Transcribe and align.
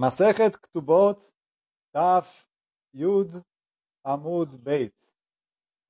Masechet 0.00 0.56
Ktubot 0.56 1.20
Taf 1.92 2.46
Yud 2.94 3.44
Amud 4.02 4.56
Beit. 4.56 4.94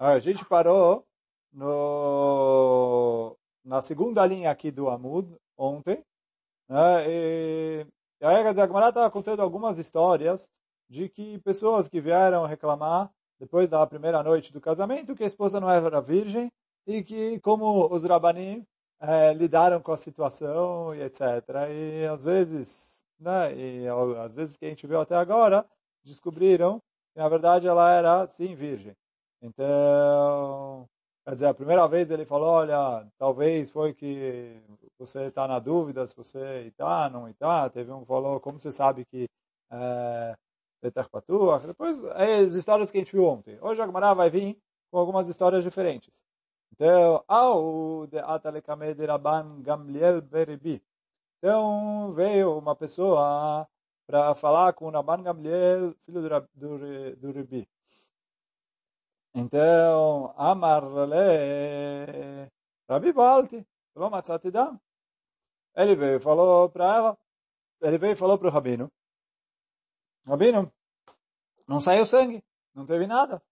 A 0.00 0.18
gente 0.18 0.44
parou 0.44 1.06
no, 1.52 3.36
na 3.64 3.80
segunda 3.80 4.26
linha 4.26 4.50
aqui 4.50 4.72
do 4.72 4.90
Amud, 4.90 5.32
ontem. 5.56 6.04
Né, 6.68 7.04
e, 7.08 7.86
a 8.20 8.52
Gemara 8.52 8.88
estava 8.88 9.08
contando 9.12 9.42
algumas 9.42 9.78
histórias 9.78 10.50
de 10.88 11.08
que 11.08 11.38
pessoas 11.42 11.88
que 11.88 12.00
vieram 12.00 12.46
reclamar 12.46 13.12
depois 13.38 13.68
da 13.68 13.86
primeira 13.86 14.24
noite 14.24 14.52
do 14.52 14.60
casamento 14.60 15.14
que 15.14 15.22
a 15.22 15.28
esposa 15.28 15.60
não 15.60 15.70
era 15.70 16.00
virgem 16.00 16.50
e 16.84 17.04
que 17.04 17.38
como 17.38 17.86
os 17.94 18.02
rabanim 18.02 18.66
é, 18.98 19.32
lidaram 19.34 19.80
com 19.80 19.92
a 19.92 19.96
situação 19.96 20.92
e 20.96 21.00
etc. 21.00 21.20
E 21.70 22.06
às 22.06 22.24
vezes, 22.24 22.99
né, 23.20 23.54
e 23.54 23.86
às 24.18 24.34
vezes 24.34 24.56
que 24.56 24.64
a 24.64 24.68
gente 24.68 24.86
viu 24.86 25.00
até 25.00 25.14
agora, 25.14 25.66
descobriram 26.04 26.80
que 27.12 27.18
na 27.20 27.28
verdade 27.28 27.68
ela 27.68 27.92
era 27.92 28.26
sim 28.28 28.54
virgem. 28.54 28.96
Então, 29.42 30.86
quer 31.24 31.34
dizer, 31.34 31.46
a 31.46 31.54
primeira 31.54 31.86
vez 31.88 32.10
ele 32.10 32.24
falou, 32.24 32.48
olha, 32.48 33.06
talvez 33.18 33.70
foi 33.70 33.94
que 33.94 34.62
você 34.98 35.26
está 35.26 35.48
na 35.48 35.58
dúvida 35.58 36.06
se 36.06 36.16
você 36.16 36.66
está, 36.66 37.08
não 37.08 37.28
está. 37.28 37.68
Teve 37.70 37.90
um 37.90 38.00
que 38.00 38.06
falou, 38.06 38.38
como 38.40 38.60
você 38.60 38.70
sabe 38.70 39.04
que 39.06 39.26
é, 39.70 40.34
depois, 41.66 42.04
as 42.04 42.54
histórias 42.54 42.90
que 42.90 42.98
a 42.98 43.00
gente 43.00 43.12
viu 43.12 43.24
ontem. 43.24 43.58
Hoje 43.60 43.80
a 43.80 43.86
Gemara 43.86 44.14
vai 44.14 44.30
vir 44.30 44.58
com 44.90 44.98
algumas 44.98 45.28
histórias 45.28 45.62
diferentes. 45.62 46.20
Então, 46.72 47.22
ao 47.28 48.06
de 48.06 48.18
Atalekame 48.18 48.92
Rabban 48.92 49.62
Gamliel 49.62 50.22
Beribi. 50.22 50.82
Então, 51.42 52.12
veio 52.12 52.58
uma 52.58 52.76
pessoa 52.76 53.66
para 54.06 54.34
falar 54.34 54.74
com 54.74 54.90
Rabban 54.90 55.22
Gamliel, 55.22 55.94
filho 56.04 56.20
do, 56.20 56.48
do, 56.54 57.16
do 57.16 57.32
Ribi. 57.32 57.66
Então, 59.34 60.34
Amar 60.36 60.84
le 60.84 62.50
Rabi 62.86 63.12
Balti, 63.14 63.66
falou 63.94 64.10
Matzati 64.10 64.50
Dam. 64.50 64.78
Ele 65.74 65.96
veio 65.96 66.16
e 66.16 66.20
falou 66.20 66.68
para 66.68 66.84
ela, 66.96 67.18
ele 67.80 67.96
veio 67.96 68.12
e 68.12 68.16
falou 68.16 68.36
para 68.36 68.48
o 68.48 68.50
Rabino, 68.50 68.92
Rabino, 70.26 70.70
não 71.66 71.80
saiu 71.80 72.04
sangue, 72.04 72.44
não 72.74 72.84
teve 72.84 73.06
nada. 73.06 73.42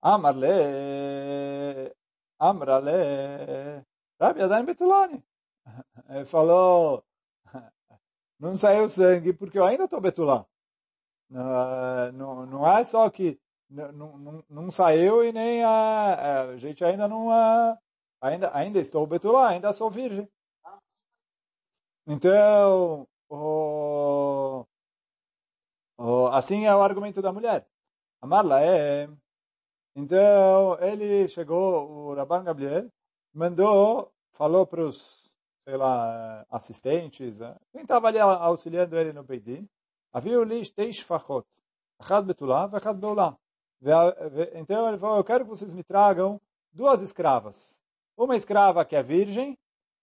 Amarle, 0.00 0.46
Amrale, 2.38 3.84
Rabi 4.20 4.42
Adan 4.42 4.64
Betulani. 4.64 5.24
Ele 6.08 6.24
falou, 6.24 7.04
não 8.38 8.54
saiu 8.54 8.88
sangue 8.88 9.32
porque 9.32 9.58
eu 9.58 9.64
ainda 9.64 9.84
estou 9.84 10.00
betulá. 10.00 10.46
Não, 11.30 12.46
não 12.46 12.68
é 12.68 12.84
só 12.84 13.08
que 13.10 13.40
não, 13.68 14.18
não, 14.18 14.44
não 14.48 14.70
saiu 14.70 15.24
e 15.24 15.32
nem 15.32 15.64
a, 15.64 16.42
a 16.42 16.56
gente 16.56 16.84
ainda 16.84 17.08
não 17.08 17.28
ainda 18.20 18.54
ainda 18.56 18.78
estou 18.78 19.06
betulá, 19.06 19.48
ainda 19.48 19.72
sou 19.72 19.90
virgem. 19.90 20.28
Então, 22.06 23.08
o, 23.30 24.66
o, 25.98 26.26
assim 26.28 26.66
é 26.66 26.74
o 26.74 26.82
argumento 26.82 27.22
da 27.22 27.32
mulher. 27.32 27.66
Amarla 28.20 28.62
é 28.62 29.08
então, 29.96 30.76
ele 30.80 31.28
chegou, 31.28 31.88
o 32.10 32.14
Rabban 32.14 32.42
Gabriel, 32.42 32.90
mandou, 33.32 34.12
falou 34.32 34.66
para 34.66 34.84
os, 34.84 35.23
sei 35.64 35.76
lá, 35.76 36.46
assistentes, 36.50 37.40
né? 37.40 37.56
quem 37.72 37.82
estava 37.82 38.08
ali 38.08 38.18
auxiliando 38.18 38.96
ele 38.96 39.12
no 39.12 39.24
Beidin, 39.24 39.68
havia 40.12 40.38
lish 40.44 40.70
teish 40.70 41.00
fachot, 41.00 41.46
achad 41.98 42.26
betulá, 42.26 42.68
achad 42.72 42.98
beulá. 42.98 43.36
Então 44.54 44.88
ele 44.88 44.98
falou, 44.98 45.16
eu 45.18 45.24
quero 45.24 45.44
que 45.44 45.50
vocês 45.50 45.72
me 45.72 45.82
tragam 45.82 46.40
duas 46.72 47.02
escravas. 47.02 47.80
Uma 48.16 48.36
escrava 48.36 48.84
que 48.84 48.94
é 48.94 49.02
virgem 49.02 49.58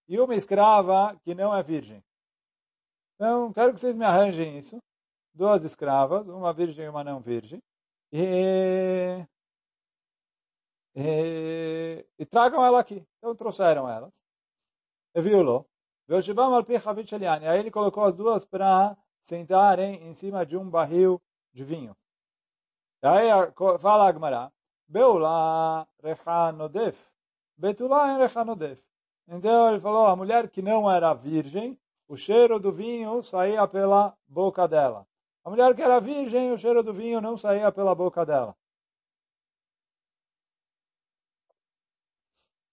e 0.08 0.20
uma 0.20 0.36
escrava 0.36 1.16
que 1.24 1.34
não 1.34 1.56
é 1.56 1.64
virgem. 1.64 2.04
Então, 3.16 3.54
quero 3.54 3.74
que 3.74 3.80
vocês 3.80 3.96
me 3.96 4.04
arranjem 4.04 4.58
isso. 4.58 4.80
Duas 5.34 5.64
escravas, 5.64 6.28
uma 6.28 6.52
virgem 6.54 6.86
e 6.86 6.90
uma 6.90 7.04
não 7.04 7.22
virgem. 7.22 7.62
E 8.12 9.26
e, 10.96 12.06
e 12.20 12.26
tragam 12.26 12.64
ela 12.64 12.80
aqui. 12.80 13.06
Então 13.18 13.36
trouxeram 13.36 13.90
elas. 13.90 14.22
E 15.14 15.22
violou. 15.22 15.68
Aí 16.10 17.60
ele 17.60 17.72
colocou 17.72 18.04
as 18.04 18.16
duas 18.16 18.46
para 18.46 18.98
sentarem 19.22 20.04
em 20.08 20.14
cima 20.14 20.46
de 20.46 20.58
um 20.58 20.70
barril 20.70 21.22
de 21.54 21.64
vinho. 21.64 21.96
Aí 23.02 23.28
fala 23.80 24.08
a 24.08 24.14
Gemara, 24.14 24.54
Beula 24.88 25.88
rechanodef, 26.04 26.98
Betula 27.58 28.18
rechanodef. 28.18 28.84
Então 29.28 29.70
ele 29.70 29.80
falou, 29.80 30.08
a 30.08 30.16
mulher 30.16 30.50
que 30.50 30.62
não 30.62 30.92
era 30.92 31.14
virgem, 31.14 31.80
o 32.08 32.18
cheiro 32.18 32.60
do 32.60 32.72
vinho 32.72 33.24
saía 33.24 33.66
pela 33.68 34.16
boca 34.28 34.68
dela. 34.68 35.08
A 35.44 35.50
mulher 35.50 35.74
que 35.74 35.82
era 35.82 36.00
virgem, 36.00 36.52
o 36.52 36.58
cheiro 36.58 36.84
do 36.84 36.94
vinho 36.94 37.22
não 37.22 37.38
saía 37.38 37.72
pela 37.72 37.96
boca 37.96 38.26
dela. 38.26 38.56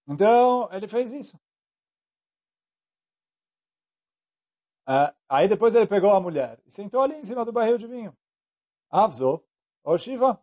Então, 0.07 0.67
ele 0.71 0.87
fez 0.87 1.11
isso. 1.11 1.39
Uh, 4.89 5.13
aí 5.29 5.47
depois 5.47 5.75
ele 5.75 5.85
pegou 5.85 6.11
a 6.15 6.19
mulher 6.19 6.59
e 6.65 6.71
sentou 6.71 7.03
ali 7.03 7.13
em 7.13 7.23
cima 7.23 7.45
do 7.45 7.51
barril 7.51 7.77
de 7.77 7.85
vinho. 7.85 8.11
Avzo, 8.89 9.39
ou 9.83 9.99
Shiva, 9.99 10.41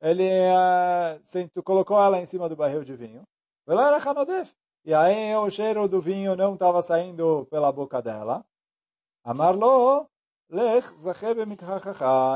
ele 0.00 0.24
uh, 0.24 1.20
sentou, 1.22 1.62
colocou 1.62 1.96
ela 2.02 2.18
em 2.18 2.26
cima 2.26 2.48
do 2.48 2.56
barril 2.56 2.82
de 2.82 2.96
vinho. 2.96 3.22
E 4.84 4.92
aí 4.92 5.36
o 5.36 5.48
cheiro 5.48 5.86
do 5.86 6.00
vinho 6.00 6.34
não 6.34 6.54
estava 6.54 6.82
saindo 6.82 7.46
pela 7.50 7.70
boca 7.70 8.02
dela. 8.02 8.44
Amarlo, 9.22 10.10
lech 10.50 10.92
zachebe 10.96 11.42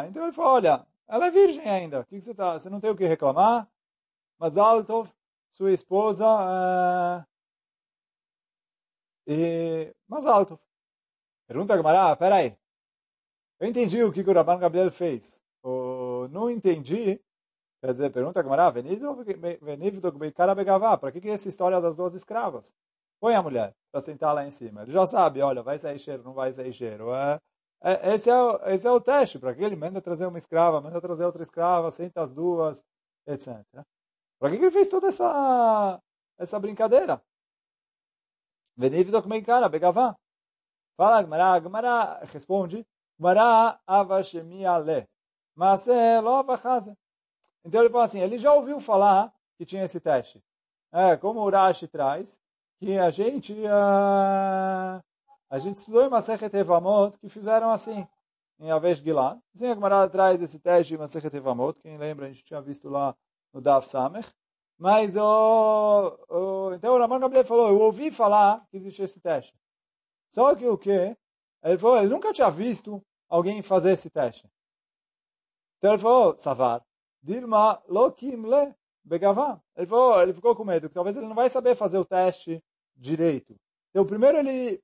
Então 0.08 0.22
ele 0.22 0.32
falou, 0.32 0.53
olha, 0.53 0.87
ela 1.08 1.26
é 1.26 1.31
virgem 1.32 1.69
ainda. 1.69 2.03
O 2.03 2.04
que 2.04 2.20
você, 2.20 2.32
tá, 2.32 2.53
você 2.56 2.70
não 2.70 2.81
tem 2.81 2.91
o 2.91 2.97
que 2.97 3.04
reclamar? 3.04 3.69
Mas 4.38 4.56
Altov, 4.56 5.10
sua 5.50 5.72
esposa 5.72 6.25
uh, 6.25 7.26
e 9.26 9.93
mais 10.08 10.25
alto. 10.25 10.56
Pergunta 11.47 11.75
a 11.75 11.77
Gamara, 11.77 12.11
ah, 12.11 12.17
peraí. 12.17 12.57
Eu 13.61 13.69
entendi 13.69 14.03
o 14.03 14.12
que 14.12 14.21
o 14.21 14.33
Rabban 14.33 14.59
Gabriel 14.59 14.91
fez. 14.91 15.43
Eu 15.65 16.29
não 16.31 16.51
entendi. 16.51 17.21
Quer 17.81 17.93
dizer, 17.93 18.11
pergunta 18.11 18.41
a 18.41 18.71
Venivdo 18.71 20.12
Beikara 20.12 20.55
Begavá, 20.55 20.97
para 20.97 21.12
que, 21.12 21.21
que 21.21 21.29
é 21.29 21.33
essa 21.33 21.49
história 21.49 21.81
das 21.81 21.97
duas 21.97 22.15
escravas? 22.15 22.75
Põe 23.21 23.35
a 23.35 23.43
mulher 23.43 23.75
para 23.93 24.01
sentar 24.01 24.35
lá 24.35 24.45
em 24.45 24.51
cima. 24.51 24.83
Ele 24.83 24.93
já 24.93 25.06
sabe, 25.06 25.41
olha, 25.41 25.62
vai 25.62 25.79
sair 25.79 25.99
cheiro, 25.99 26.23
não 26.23 26.35
vai 26.35 26.53
sair 26.53 26.73
cheiro. 26.73 27.15
É, 27.15 27.41
é, 27.83 28.15
esse, 28.15 28.29
é 28.31 28.35
o, 28.35 28.56
esse 28.67 28.87
é 28.87 28.91
o 28.91 29.01
teste, 29.01 29.39
para 29.39 29.55
que 29.55 29.62
ele 29.62 29.77
manda 29.77 30.01
trazer 30.01 30.27
uma 30.27 30.39
escrava, 30.39 30.81
manda 30.81 31.01
trazer 31.01 31.25
outra 31.25 31.43
escrava, 31.43 31.91
senta 31.91 32.23
as 32.23 32.35
duas, 32.35 32.85
etc. 33.27 33.65
Para 34.39 34.51
que 34.51 34.56
ele 34.56 34.71
fez 34.71 34.89
toda 34.89 35.09
essa, 35.09 36.01
essa 36.39 36.59
brincadeira? 36.59 37.23
Venivido 38.77 39.23
como 39.23 39.43
cara, 39.45 39.69
begavá. 39.69 40.17
Fala, 40.97 41.23
Gmará, 41.23 41.59
Gmará 41.59 42.21
responde, 42.25 42.87
Gmará 43.19 43.79
avashemia 43.87 44.79
le. 44.79 45.07
Mas 45.55 45.89
é 45.89 46.19
Então 47.65 47.81
ele 47.81 47.91
fala 47.91 48.05
assim, 48.05 48.21
ele 48.21 48.39
já 48.39 48.53
ouviu 48.53 48.81
falar 48.81 49.33
que 49.59 49.67
tinha 49.67 49.85
esse 49.85 50.01
teste. 50.01 50.43
É, 50.93 51.17
como 51.17 51.41
o 51.41 51.51
Rashi 51.51 51.89
traz, 51.89 52.39
que 52.79 52.99
a 52.99 53.11
gente 53.11 53.53
uh, 53.53 55.03
a 55.49 55.59
gente 55.59 55.77
estudou 55.77 56.05
em 56.05 56.11
Masechet 56.11 56.55
Evamot 56.56 57.17
que 57.19 57.29
fizeram 57.29 57.70
assim, 57.70 58.06
em 58.59 58.70
Avesh 58.70 58.99
Gilad. 58.99 59.38
Sim, 59.55 59.67
a 59.67 59.75
Gemara 59.75 60.09
traz 60.09 60.41
esse 60.43 60.59
teste 60.59 60.94
em 60.94 60.99
Masechet 60.99 61.35
Evamot, 61.37 61.79
quem 61.81 61.97
lembra, 61.97 62.26
a 62.26 62.29
gente 62.29 62.44
tinha 62.44 62.61
visto 62.61 62.88
lá 62.88 63.15
no 63.53 63.61
Daf 63.61 63.88
Samech. 63.88 64.29
Mas 64.79 65.17
o, 65.17 66.19
o, 66.29 66.75
então 66.75 66.94
o 66.94 66.99
Ramon 66.99 67.19
Gabriel 67.19 67.44
falou, 67.44 67.69
eu 67.69 67.81
ouvi 67.81 68.11
falar 68.11 68.67
que 68.70 68.76
existe 68.76 69.03
esse 69.03 69.20
teste. 69.20 69.55
Só 70.31 70.55
que 70.55 70.67
o 70.67 70.76
que? 70.76 71.17
Ele 71.62 71.78
falou, 71.78 71.99
ele 71.99 72.08
nunca 72.08 72.32
tinha 72.32 72.50
visto 72.50 73.02
alguém 73.28 73.62
fazer 73.62 73.93
esse 73.93 74.11
teste. 74.11 74.49
Então 75.78 75.93
ele 75.93 76.02
falou, 76.02 76.37
Savar, 76.37 76.84
Dilma 77.23 77.82
Le 77.88 78.75
Begavá. 79.05 79.61
Ele 79.76 79.87
falou, 79.87 80.20
ele 80.23 80.32
ficou 80.32 80.55
com 80.55 80.64
medo, 80.64 80.88
que 80.88 80.94
talvez 80.94 81.17
ele 81.17 81.26
não 81.26 81.34
vai 81.34 81.49
saber 81.49 81.75
fazer 81.75 81.99
o 81.99 82.05
teste 82.05 82.62
direito. 82.94 83.56
Então 83.90 84.06
primeiro 84.06 84.38
ele, 84.38 84.82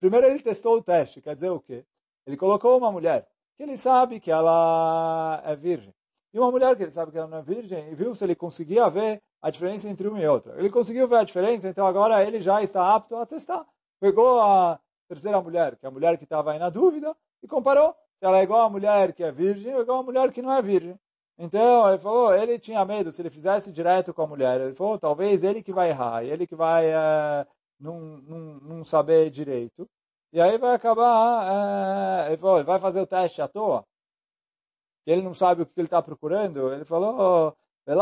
primeiro 0.00 0.26
ele 0.26 0.42
testou 0.42 0.76
o 0.76 0.82
teste, 0.82 1.20
quer 1.20 1.34
dizer 1.34 1.50
o 1.50 1.60
quê? 1.60 1.84
Ele 2.26 2.36
colocou 2.36 2.76
uma 2.76 2.92
mulher 2.92 3.28
que 3.56 3.62
ele 3.62 3.76
sabe 3.76 4.20
que 4.20 4.30
ela 4.30 5.42
é 5.44 5.54
virgem 5.56 5.94
e 6.32 6.38
uma 6.38 6.50
mulher 6.50 6.76
que 6.76 6.82
ele 6.82 6.92
sabe 6.92 7.10
que 7.10 7.18
ela 7.18 7.26
não 7.26 7.38
é 7.38 7.42
virgem 7.42 7.90
e 7.90 7.94
viu 7.94 8.14
se 8.14 8.22
ele 8.24 8.36
conseguia 8.36 8.88
ver 8.88 9.20
a 9.42 9.50
diferença 9.50 9.88
entre 9.88 10.06
uma 10.06 10.20
e 10.20 10.26
outra. 10.26 10.58
Ele 10.58 10.70
conseguiu 10.70 11.08
ver 11.08 11.16
a 11.16 11.24
diferença, 11.24 11.68
então 11.68 11.86
agora 11.86 12.24
ele 12.24 12.40
já 12.40 12.62
está 12.62 12.94
apto 12.94 13.16
a 13.16 13.26
testar. 13.26 13.66
Pegou 14.00 14.40
a, 14.40 14.80
terceira 15.10 15.40
mulher, 15.40 15.76
que 15.76 15.84
é 15.84 15.88
a 15.88 15.92
mulher 15.92 16.16
que 16.16 16.24
estava 16.24 16.52
aí 16.52 16.58
na 16.58 16.70
dúvida, 16.70 17.16
e 17.42 17.48
comparou 17.48 17.92
se 18.18 18.24
ela 18.24 18.38
é 18.38 18.42
igual 18.44 18.62
a 18.62 18.70
mulher 18.70 19.12
que 19.12 19.24
é 19.24 19.32
virgem 19.32 19.74
ou 19.74 19.82
igual 19.82 19.98
a 19.98 20.02
mulher 20.04 20.30
que 20.32 20.40
não 20.40 20.52
é 20.52 20.62
virgem. 20.62 20.98
Então, 21.36 21.88
ele 21.88 21.98
falou, 21.98 22.34
ele 22.34 22.58
tinha 22.58 22.84
medo, 22.84 23.10
se 23.10 23.20
ele 23.22 23.30
fizesse 23.30 23.72
direto 23.72 24.14
com 24.14 24.22
a 24.22 24.26
mulher, 24.26 24.60
ele 24.60 24.74
falou, 24.74 24.98
talvez 24.98 25.42
ele 25.42 25.62
que 25.62 25.72
vai 25.72 25.88
errar, 25.88 26.22
ele 26.22 26.46
que 26.46 26.54
vai 26.54 26.86
é, 26.92 27.46
não, 27.78 27.98
não, 27.98 28.84
saber 28.84 29.30
direito. 29.30 29.88
E 30.32 30.40
aí 30.40 30.58
vai 30.58 30.74
acabar, 30.74 32.26
é, 32.26 32.28
ele 32.28 32.36
falou, 32.36 32.58
ele 32.58 32.66
vai 32.66 32.78
fazer 32.78 33.00
o 33.00 33.06
teste 33.06 33.42
à 33.42 33.48
toa, 33.48 33.84
que 35.04 35.10
ele 35.10 35.22
não 35.22 35.34
sabe 35.34 35.62
o 35.62 35.66
que 35.66 35.72
ele 35.76 35.86
está 35.86 36.00
procurando. 36.02 36.72
Ele 36.72 36.84
falou, 36.84 37.56
ele 37.86 37.96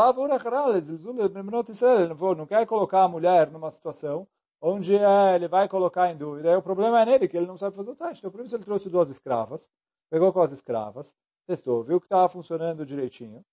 não 2.35 2.45
quer 2.45 2.65
colocar 2.67 3.03
a 3.03 3.07
mulher 3.07 3.49
numa 3.49 3.69
situação 3.69 4.27
onde 4.61 4.95
é, 4.95 5.35
ele 5.35 5.47
vai 5.47 5.67
colocar 5.67 6.11
em 6.11 6.17
dúvida. 6.17 6.57
O 6.57 6.61
problema 6.61 7.01
é 7.01 7.05
nele, 7.05 7.27
que 7.27 7.37
ele 7.37 7.47
não 7.47 7.57
sabe 7.57 7.75
fazer 7.75 7.91
o 7.91 7.95
teste. 7.95 8.19
Então, 8.19 8.31
por 8.31 8.45
isso 8.45 8.55
ele 8.55 8.63
trouxe 8.63 8.89
duas 8.89 9.09
escravas, 9.09 9.69
pegou 10.09 10.31
com 10.33 10.41
as 10.41 10.51
escravas, 10.51 11.15
testou, 11.47 11.83
viu 11.83 11.99
que 11.99 12.05
estava 12.05 12.27
funcionando 12.29 12.85
direitinho. 12.85 13.43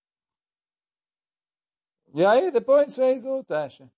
E 2.13 2.25
aí 2.25 2.51
depois 2.51 2.95
fez 2.95 3.25
o 3.25 3.43
teste. 3.43 3.89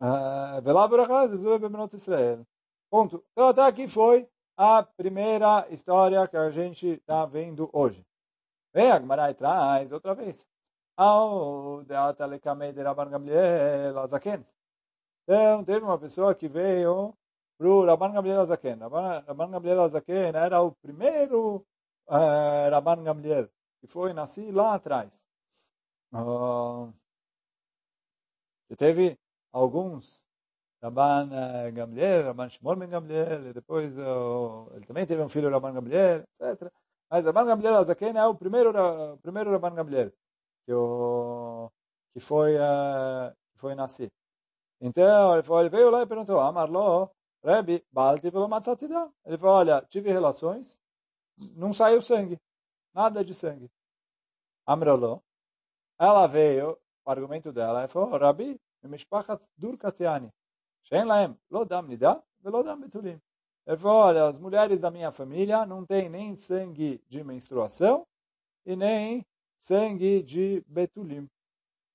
Ah, 0.00 0.60
Israel. 1.94 2.46
Ponto. 2.90 3.24
Então 3.32 3.48
até 3.48 3.62
aqui 3.62 3.88
foi 3.88 4.28
a 4.56 4.82
primeira 4.82 5.66
história 5.70 6.26
que 6.28 6.36
a 6.36 6.50
gente 6.50 6.86
está 6.86 7.24
vendo 7.26 7.68
hoje. 7.72 8.04
Vem 8.74 8.90
a 8.90 9.00
Gemara 9.00 9.32
traz 9.34 9.92
outra 9.92 10.14
vez. 10.14 10.46
Então, 10.98 11.84
teve 15.64 15.84
uma 15.84 15.98
pessoa 15.98 16.34
que 16.34 16.48
veio 16.48 17.14
para 17.58 17.68
o 17.68 17.84
Rabban 17.84 18.12
Gamliel 18.12 18.40
Azaken. 18.40 18.78
Rabban 19.26 19.50
Gamliel 19.50 19.82
Azaken 19.82 20.34
era 20.34 20.62
o 20.62 20.72
primeiro 20.72 21.56
uh, 22.08 22.70
Rabban 22.70 23.04
Gamliel, 23.04 23.50
que 23.80 23.86
foi 23.86 24.14
nasci 24.14 24.50
lá 24.50 24.74
atrás. 24.74 25.26
Uh, 26.14 26.90
teve 28.78 29.18
alguns 29.52 30.24
Rabban 30.82 31.28
Gamliel, 31.74 32.24
Rabban 32.24 32.48
Shimon 32.48 32.76
Ben 32.76 32.88
Gamliel, 32.88 33.48
e 33.48 33.52
depois 33.52 33.94
uh, 33.98 34.70
ele 34.74 34.86
também 34.86 35.04
teve 35.04 35.20
um 35.22 35.28
filho 35.28 35.50
Rabban 35.50 35.74
Gamliel, 35.74 36.24
etc. 36.40 36.72
Mas 37.10 37.26
Rabban 37.26 37.44
Gamliel 37.44 37.76
Azaken 37.76 38.16
é 38.16 38.24
o 38.26 38.34
primeiro, 38.34 38.72
primeiro 39.18 39.50
Rabban 39.50 39.74
Gamliel 39.74 40.10
que, 40.66 40.72
o, 40.74 41.70
que 42.12 42.20
foi 42.20 42.56
uh, 42.56 43.34
foi 43.54 43.74
nascer. 43.74 44.10
Então 44.80 45.38
ele 45.38 45.70
veio 45.70 45.90
lá 45.90 46.02
e 46.02 46.06
perguntou, 46.06 46.40
Amarlo, 46.40 47.10
Rebbe, 47.42 47.84
Balti 47.90 48.30
pelo 48.30 48.48
Matzatidá. 48.48 49.08
Ele 49.24 49.38
falou, 49.38 49.56
olha, 49.56 49.80
tive 49.88 50.10
relações, 50.10 50.78
não 51.54 51.72
saiu 51.72 52.02
sangue, 52.02 52.38
nada 52.92 53.24
de 53.24 53.34
sangue. 53.34 53.70
Amrolo, 54.66 55.22
ela 55.98 56.26
veio, 56.26 56.76
o 57.04 57.10
argumento 57.10 57.52
dela, 57.52 57.80
ela 57.80 57.88
falou, 57.88 58.18
Rabi, 58.18 58.60
Mishpachat 58.82 59.40
Durkatiani, 59.56 60.30
Shen 60.82 61.04
Laem, 61.04 61.38
Lodam 61.50 61.82
Nida, 61.82 62.22
Velodam 62.40 62.80
Betulim. 62.80 63.20
Ele 63.66 63.76
falou, 63.76 63.96
olha, 63.96 64.24
as 64.26 64.38
mulheres 64.38 64.80
da 64.80 64.90
minha 64.90 65.10
família 65.10 65.64
não 65.64 65.84
têm 65.84 66.08
nem 66.08 66.34
sangue 66.34 67.02
de 67.08 67.24
menstruação 67.24 68.06
e 68.64 68.76
nem 68.76 69.24
sangue 69.58 70.22
de 70.22 70.62
Betulim. 70.66 71.28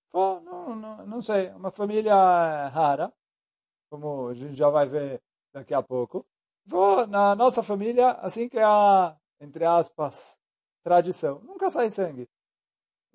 Foi, 0.10 0.42
não, 0.42 0.76
não, 0.76 1.06
não 1.06 1.22
sei, 1.22 1.50
uma 1.52 1.72
família 1.72 2.14
eh, 2.14 2.68
rara, 2.68 3.14
como 3.90 4.28
a 4.30 4.34
gente 4.34 4.56
já 4.56 4.70
vai 4.70 4.88
ver 4.88 5.22
daqui 5.54 5.74
a 5.74 5.82
pouco. 5.82 6.26
Foi 6.68 7.06
na 7.08 7.36
nossa 7.36 7.64
família, 7.64 8.12
assim 8.14 8.50
que 8.50 8.58
é 8.60 8.64
a, 8.64 9.18
entre 9.40 9.66
aspas, 9.66 10.38
tradição. 10.84 11.40
Nunca 11.42 11.70
sai 11.70 11.90
sangue. 11.90 12.30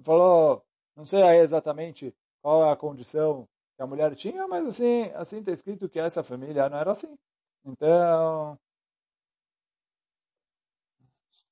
Falou, 0.03 0.65
não 0.97 1.05
sei 1.07 1.23
exatamente 1.41 2.15
qual 2.43 2.65
é 2.67 2.73
a 2.73 2.77
condição 2.77 3.49
que 3.77 3.83
a 3.83 3.87
mulher 3.87 4.15
tinha, 4.15 4.47
mas 4.49 4.67
assim, 4.67 5.03
assim 5.15 5.39
está 5.39 5.53
escrito 5.53 5.89
que 5.89 5.99
essa 5.99 6.23
família 6.23 6.69
não 6.69 6.79
era 6.79 6.93
assim. 6.93 7.17
Então, 7.65 8.59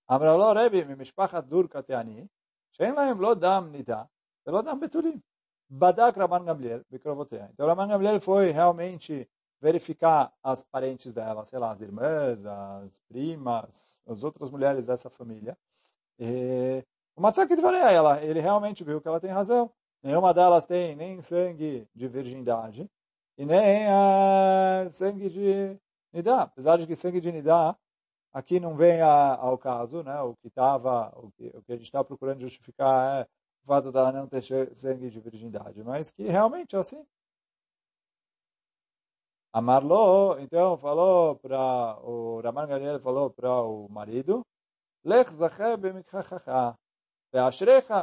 Amralo 0.06 0.52
Rebi, 0.55 0.85
Mishpachat 0.85 1.46
Dur 1.46 1.69
Kateani, 1.69 2.29
שאין 2.74 2.96
להם 2.96 3.22
לא 3.22 3.34
דם 3.34 3.70
נידה 3.72 4.04
ולא 4.48 4.62
דם 4.62 4.80
בתולים. 4.80 5.20
בדק 5.72 6.14
רבן 6.18 6.46
גמליאל 6.46 6.81
בקרובותיה. 6.92 7.48
Então, 7.54 7.68
Raman 7.68 7.88
Gamliel 7.88 8.20
foi 8.20 8.52
realmente 8.52 9.30
verificar 9.62 10.31
as 10.44 10.64
parentes 10.64 11.14
dela, 11.14 11.46
sei 11.46 11.60
lá, 11.60 11.72
as 11.72 11.81
irmãs, 11.81 12.46
as 12.46 13.00
primas, 13.08 14.02
as 14.08 14.24
outras 14.24 14.50
mulheres 14.50 14.86
dessa 14.86 15.10
família. 15.10 15.58
E 16.18 16.84
o 17.16 17.22
Matzaki 17.22 17.54
ela, 17.54 18.24
ele 18.24 18.40
realmente 18.40 18.84
viu 18.84 19.02
que 19.02 19.08
ela 19.08 19.20
tem 19.20 19.30
razão. 19.30 19.72
Nenhuma 20.02 20.34
delas 20.34 20.66
tem 20.66 20.96
nem 20.96 21.22
sangue 21.22 21.88
de 21.94 22.08
virgindade 22.08 22.90
e 23.38 23.46
nem 23.46 23.86
uh, 23.88 24.90
sangue 24.90 25.30
de 25.30 25.78
Nidá. 26.14 26.44
Apesar 26.44 26.78
de 26.78 26.88
que 26.88 26.96
sangue 26.96 27.20
de 27.20 27.31
Nidá 27.31 27.76
aqui 28.35 28.61
não 28.61 28.77
vem 28.77 29.01
a, 29.01 29.37
ao 29.37 29.57
caso, 29.57 30.03
né? 30.03 30.21
O 30.21 30.35
que 30.37 30.49
estava, 30.49 31.11
o 31.17 31.31
que, 31.33 31.47
o 31.57 31.63
que 31.63 31.73
a 31.73 31.77
gente 31.77 31.87
está 31.87 32.03
procurando 32.05 32.41
justificar 32.41 33.21
é 33.21 33.29
o 33.63 33.67
fato 33.67 33.93
dela 33.93 34.13
não 34.13 34.27
ter 34.29 34.43
sangue 34.75 35.09
de 35.11 35.21
virgindade, 35.21 35.83
mas 35.83 36.11
que 36.11 36.25
realmente 36.25 36.77
é 36.77 36.79
assim. 36.79 37.07
Amarlo, 39.53 40.37
então 40.41 40.77
falou 40.77 41.37
para 41.37 41.97
o 42.03 42.41
Raman 42.41 42.67
falou 43.01 43.31
para 43.31 43.63
o 43.63 43.89
marido, 43.89 44.45
Lech 45.05 45.31
zacher 45.31 45.79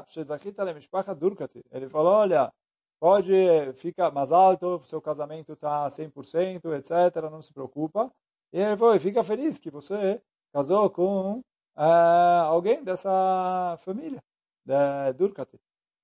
shezachita 0.07 1.15
durkati. 1.15 1.63
Ele 1.71 1.89
falou, 1.89 2.13
olha, 2.13 2.51
pode 2.99 3.33
ficar 3.73 4.11
mais 4.11 4.31
alto, 4.31 4.79
seu 4.85 5.01
casamento 5.01 5.53
está 5.53 5.87
100%, 5.89 6.73
etc., 6.77 7.29
não 7.29 7.41
se 7.41 7.53
preocupa. 7.53 8.11
E 8.53 8.59
ele 8.59 8.77
falou, 8.77 8.99
fica 8.99 9.23
feliz 9.23 9.59
que 9.59 9.71
você 9.71 10.21
casou 10.51 10.89
com 10.89 11.39
uh, 11.39 12.43
alguém 12.45 12.83
dessa 12.83 13.77
família, 13.79 14.21
de 14.65 15.13
Durkati. 15.13 15.59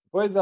Depois, 0.06 0.36
uh, 0.36 0.40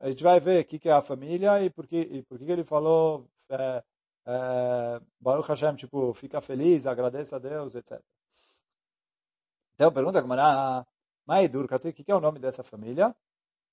a 0.00 0.10
gente 0.10 0.22
vai 0.22 0.38
ver 0.40 0.62
o 0.62 0.64
que, 0.66 0.78
que 0.78 0.88
é 0.88 0.92
a 0.92 1.02
família 1.02 1.62
e 1.62 1.70
por 1.70 1.86
que, 1.86 1.96
e 1.96 2.22
por 2.22 2.38
que 2.38 2.44
ele 2.44 2.64
falou 2.64 3.26
é, 3.48 3.82
é, 4.26 5.00
Baruch 5.20 5.48
Hashem, 5.48 5.76
tipo, 5.76 6.12
fica 6.14 6.40
feliz, 6.40 6.86
agradeça 6.86 7.36
a 7.36 7.38
Deus, 7.38 7.74
etc. 7.74 8.00
Então, 9.74 9.92
pergunta 9.92 10.18
a 10.18 10.22
Gemara, 10.22 10.86
Mai 11.26 11.48
Durkati, 11.48 11.88
o 11.88 11.92
que, 11.92 12.04
que 12.04 12.12
é 12.12 12.14
o 12.14 12.20
nome 12.20 12.38
dessa 12.38 12.62
família? 12.62 13.14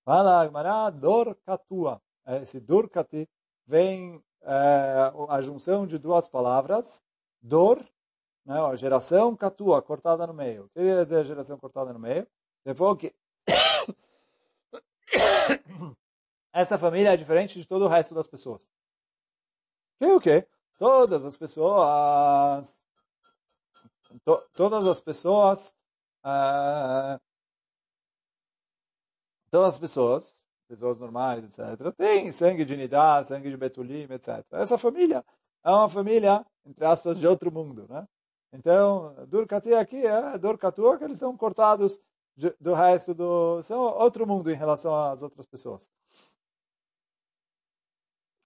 Fala 0.04 0.40
a 0.40 0.46
Gemara, 0.46 0.90
Dorkatua. 0.90 2.02
Esse 2.42 2.60
Durkati 2.60 3.30
vem 3.68 4.24
é, 4.44 5.12
a 5.30 5.42
junção 5.42 5.86
de 5.86 5.98
duas 5.98 6.28
palavras, 6.28 7.02
Dor, 7.42 7.84
né, 8.46 8.60
a 8.60 8.76
geração, 8.76 9.36
Katua, 9.36 9.82
cortada 9.82 10.26
no 10.28 10.34
meio. 10.34 10.66
O 10.66 10.70
que 10.70 10.80
quer 10.80 11.04
dizer 11.04 11.26
geração 11.26 11.58
cortada 11.58 11.94
no 11.94 12.00
meio? 12.00 12.28
Depois 12.64 12.98
que 12.98 13.16
essa 16.54 16.78
família 16.78 17.14
é 17.14 17.18
diferente 17.18 17.60
de 17.60 17.68
todo 17.68 17.86
o 17.86 17.88
resto 17.88 18.14
das 18.14 18.28
pessoas. 18.28 18.66
Que 20.00 20.06
o 20.06 20.20
quê? 20.20 20.48
Todas 20.78 21.26
as 21.26 21.38
pessoas, 21.38 22.76
to, 24.24 24.50
todas 24.54 24.88
as 24.88 25.02
pessoas, 25.02 25.76
uh, 26.26 27.20
todas 29.52 29.76
as 29.76 29.80
pessoas, 29.80 30.41
pessoas 30.72 30.98
normais, 30.98 31.44
etc., 31.44 31.94
têm 31.96 32.32
sangue 32.32 32.64
de 32.64 32.78
Nidá, 32.78 33.22
sangue 33.24 33.50
de 33.50 33.58
Betulim, 33.58 34.08
etc. 34.10 34.46
Essa 34.54 34.78
família 34.78 35.24
é 35.64 35.70
uma 35.70 35.90
família, 35.90 36.46
entre 36.66 36.86
aspas, 36.86 37.18
de 37.20 37.28
outro 37.28 37.52
mundo, 37.52 37.86
né? 37.90 38.08
Então, 38.54 39.14
Durkati 39.28 39.74
aqui 39.74 40.06
é 40.06 40.38
Durkatua, 40.38 40.98
que 40.98 41.04
eles 41.04 41.18
estão 41.18 41.36
cortados 41.36 42.00
do 42.60 42.74
resto 42.74 43.14
do... 43.14 43.62
São 43.64 43.80
outro 43.80 44.26
mundo 44.26 44.50
em 44.50 44.56
relação 44.56 44.94
às 44.96 45.22
outras 45.22 45.46
pessoas. 45.46 45.90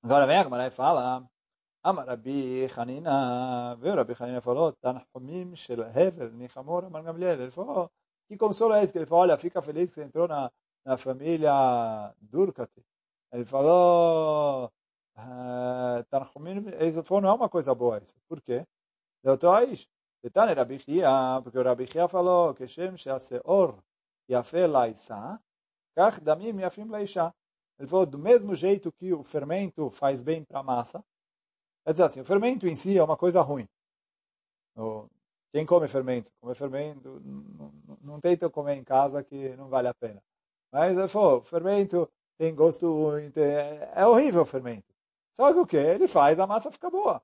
Agora 0.04 0.28
vem 0.28 0.38
a 0.38 0.44
Gemara 0.44 0.68
e 0.68 0.72
fala, 0.72 1.28
Amar 1.84 2.08
Rabi 2.08 2.68
Hanina, 2.76 3.76
veio 3.76 3.96
Rabi 3.96 4.16
Hanina 4.20 4.42
falou, 4.42 4.74
Tanhumim 4.74 5.56
shel 5.56 5.82
Hevel 5.96 6.32
Nichamor 6.32 6.86
Amar 6.86 7.04
Gamliel. 7.04 7.42
Ele 7.42 7.52
falou, 7.52 7.90
que 8.28 8.38
consolo 8.38 8.74
é 8.74 8.84
esse? 8.84 8.98
Ele 8.98 9.06
falou, 9.06 9.24
olha, 9.24 9.38
fica 9.38 9.62
feliz 9.62 9.90
que 9.90 9.96
você 9.96 10.04
entrou 10.04 10.28
na, 10.28 10.52
na 10.86 10.98
família 10.98 12.14
Durkati. 12.22 12.86
Ele 13.32 13.46
falou, 13.46 14.72
Tanhumim, 16.10 16.68
ele 16.80 17.04
falou, 17.04 17.22
não 17.22 17.30
é 17.30 17.34
uma 17.34 17.50
coisa 17.50 17.74
boa 17.74 17.98
isso. 17.98 18.16
Por 18.28 18.42
quê? 18.42 18.66
Eu 19.24 19.36
estou 19.36 19.52
aí. 19.52 19.76
Detalhe 20.24 20.54
Rabi 20.54 20.80
Chia, 20.80 21.42
porque 21.44 21.58
o 21.58 21.64
Rabi 21.64 21.88
Chia 21.88 22.08
falou, 22.08 22.54
que 22.54 22.68
Shem 22.68 22.98
Sheaseor 22.98 23.78
Yafel 24.30 24.72
Laisa, 24.72 25.40
Kach 25.96 26.20
Damim 26.22 26.60
Yafim 26.60 26.86
Laisha. 26.86 27.34
Ele 27.78 27.88
falou, 27.88 28.06
do 28.06 28.18
mesmo 28.18 28.56
jeito 28.56 28.92
que 28.92 29.14
o 29.14 29.24
fermento 29.24 29.90
faz 29.90 30.22
bem 30.22 30.44
para 30.44 30.60
a 30.60 30.64
massa, 30.64 31.04
quer 31.84 31.92
dizer 31.92 32.04
assim, 32.04 32.22
o 32.22 32.26
fermento 32.26 32.68
em 32.68 32.76
si 32.76 32.98
é 32.98 33.04
uma 33.04 33.18
coisa 33.18 33.42
ruim. 33.42 33.68
Quem 35.52 35.66
come 35.66 35.88
fermento? 35.88 36.32
Come 36.42 36.56
fermento, 36.56 37.20
não, 37.22 37.72
não, 37.88 37.98
não 38.02 38.22
tenta 38.22 38.50
comer 38.50 38.76
em 38.76 38.84
casa 38.84 39.24
que 39.24 39.56
não 39.56 39.70
vale 39.70 39.88
a 39.88 39.94
pena. 39.94 40.22
Mas 40.76 40.98
ele 40.98 41.08
falou, 41.08 41.42
fermento 41.42 42.12
tem 42.38 42.54
gosto 42.54 42.86
ruim, 42.94 43.32
tem, 43.32 43.46
é, 43.46 44.06
horrível 44.06 44.42
o 44.42 44.46
fermento. 44.46 44.94
Só 45.34 45.54
que 45.54 45.60
o 45.60 45.66
que? 45.66 45.78
Ele 45.78 46.06
faz 46.06 46.38
a 46.38 46.46
massa 46.46 46.70
ficar 46.70 46.90
boa. 46.90 47.22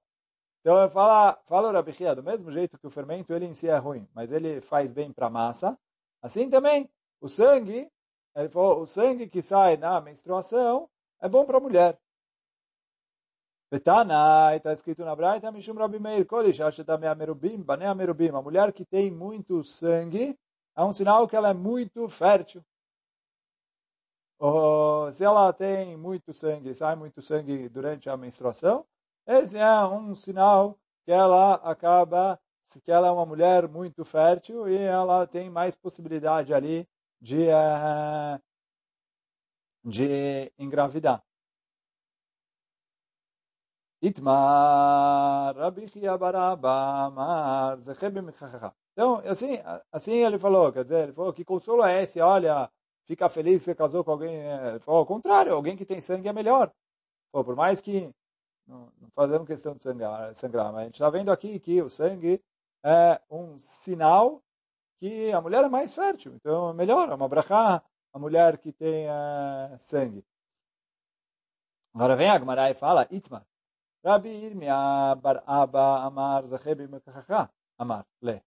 Então 0.61 0.89
fala, 0.89 1.37
fala 1.47 1.67
o 1.67 1.71
Rabi 1.73 1.91
do 2.15 2.23
mesmo 2.23 2.49
jeito 2.49 2.77
que 2.77 2.87
o 2.87 2.89
fermento 2.89 3.33
ele 3.33 3.45
em 3.45 3.53
si 3.53 3.67
é 3.67 3.75
ruim, 3.75 4.07
mas 4.15 4.31
ele 4.31 4.61
faz 4.61 4.93
bem 4.93 5.11
para 5.11 5.27
a 5.27 5.29
massa, 5.29 5.77
assim 6.21 6.49
também 6.49 6.89
o 7.19 7.27
sangue, 7.27 7.91
ele 8.33 8.47
falou, 8.47 8.83
o 8.83 8.87
sangue 8.87 9.27
que 9.27 9.41
sai 9.41 9.75
na 9.75 9.99
menstruação 9.99 10.89
é 11.19 11.27
bom 11.27 11.45
para 11.45 11.57
a 11.57 11.61
mulher. 11.61 11.99
Betana, 13.69 14.55
está 14.55 14.71
escrito 14.71 15.03
na 15.03 15.13
Braita, 15.13 15.51
Mishum 15.51 15.73
Rabi 15.73 15.99
Meir, 15.99 16.25
Kolish, 16.25 16.63
Ashetam 16.63 17.05
Amerubim, 17.05 17.61
Bane 17.61 17.83
Amerubim, 17.83 18.29
a 18.29 18.41
mulher 18.41 18.71
que 18.71 18.85
tem 18.85 19.11
muito 19.11 19.61
sangue, 19.61 20.39
é 20.73 20.83
um 20.85 20.93
sinal 20.93 21.27
que 21.27 21.35
ela 21.35 21.49
é 21.49 21.53
muito 21.53 22.07
fértil. 22.07 22.63
Ou, 24.41 25.11
se 25.13 25.23
ela 25.23 25.53
tem 25.53 25.95
muito 25.95 26.33
sangue, 26.33 26.73
sai 26.73 26.95
muito 26.95 27.21
sangue 27.21 27.69
durante 27.69 28.09
a 28.09 28.17
menstruação, 28.17 28.83
esse 29.27 29.55
é 29.55 29.85
um 29.85 30.15
sinal 30.15 30.79
que 31.05 31.11
ela 31.11 31.55
acaba, 31.55 32.39
que 32.83 32.91
ela 32.91 33.07
é 33.07 33.11
uma 33.11 33.25
mulher 33.25 33.67
muito 33.67 34.03
fértil 34.03 34.67
e 34.67 34.75
ela 34.77 35.27
tem 35.27 35.47
mais 35.49 35.75
possibilidade 35.75 36.55
ali 36.55 36.87
de, 37.21 37.49
uh, 37.49 38.41
de 39.85 40.51
engravidar. 40.57 41.23
Itmar, 44.01 45.53
Então, 48.93 49.21
assim, 49.25 49.59
assim 49.91 50.13
ele 50.13 50.39
falou, 50.39 50.73
quer 50.73 50.81
dizer, 50.83 51.03
ele 51.03 51.13
falou 51.13 51.31
que 51.31 51.45
consolo 51.45 51.83
é 51.85 52.01
esse, 52.01 52.19
olha, 52.19 52.69
fica 53.11 53.27
feliz 53.27 53.59
que 53.61 53.65
você 53.65 53.75
casou 53.75 54.05
com 54.05 54.11
alguém, 54.11 54.41
falou, 54.79 54.99
ao 55.01 55.05
contrário, 55.05 55.53
alguém 55.53 55.75
que 55.75 55.85
tem 55.85 55.99
sangue 55.99 56.29
é 56.29 56.33
melhor. 56.33 56.71
Pô, 57.29 57.43
por 57.43 57.57
mais 57.57 57.81
que 57.81 58.09
não, 58.65 58.89
não 59.01 59.09
fazemos 59.13 59.45
questão 59.45 59.75
de 59.75 59.83
sangrar, 59.83 60.33
sangrar, 60.33 60.71
mas 60.71 60.81
a 60.81 60.85
gente 60.85 60.93
está 60.93 61.09
vendo 61.09 61.29
aqui 61.29 61.59
que 61.59 61.81
o 61.81 61.89
sangue 61.89 62.41
é 62.85 63.19
um 63.29 63.59
sinal 63.59 64.41
que 64.97 65.29
a 65.33 65.41
mulher 65.41 65.65
é 65.65 65.67
mais 65.67 65.93
fértil. 65.93 66.33
Então, 66.35 66.69
é 66.69 66.73
melhor, 66.73 67.09
é 67.09 67.13
uma 67.13 67.27
brachá, 67.27 67.83
a 68.13 68.19
mulher 68.19 68.57
que 68.57 68.71
tem 68.71 69.07
é, 69.07 69.77
sangue. 69.77 70.23
Agora 71.93 72.15
vem 72.15 72.29
a 72.29 72.39
Gemara 72.39 72.71
e 72.71 72.73
fala, 72.73 73.05
Itmar, 73.11 73.45
Rabi 74.05 74.29
Irmia 74.29 75.15
bar 75.21 75.43
Abba 75.45 76.05
Amar 76.05 76.47
Zachebi 76.47 76.87
Mekachacha 76.87 77.49
Amar 77.77 78.05
Le. 78.21 78.41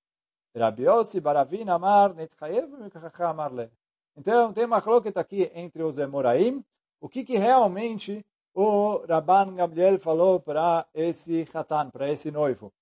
Rabi 0.57 0.85
Yossi 0.85 1.21
Baravin 1.21 1.69
Amar 1.69 2.15
Netchayev 2.15 2.71
Mekachacha 2.79 3.29
Amar 3.29 3.53
Le. 3.53 3.71
Então, 4.17 4.53
tem 4.53 4.65
uma 4.65 4.81
cloqueta 4.81 5.21
aqui 5.21 5.51
entre 5.55 5.83
os 5.83 5.99
Emoraim, 5.99 6.65
o 7.01 7.09
que, 7.09 7.25
que 7.25 7.37
realmente 7.37 8.25
o 8.55 8.99
Rabban 9.09 9.55
Gabriel 9.55 9.99
falou 9.99 10.39
para 10.41 10.87
esse 10.95 11.47
Hatan, 11.53 11.91
para 11.91 12.11
esse 12.11 12.31
noivo. 12.31 12.73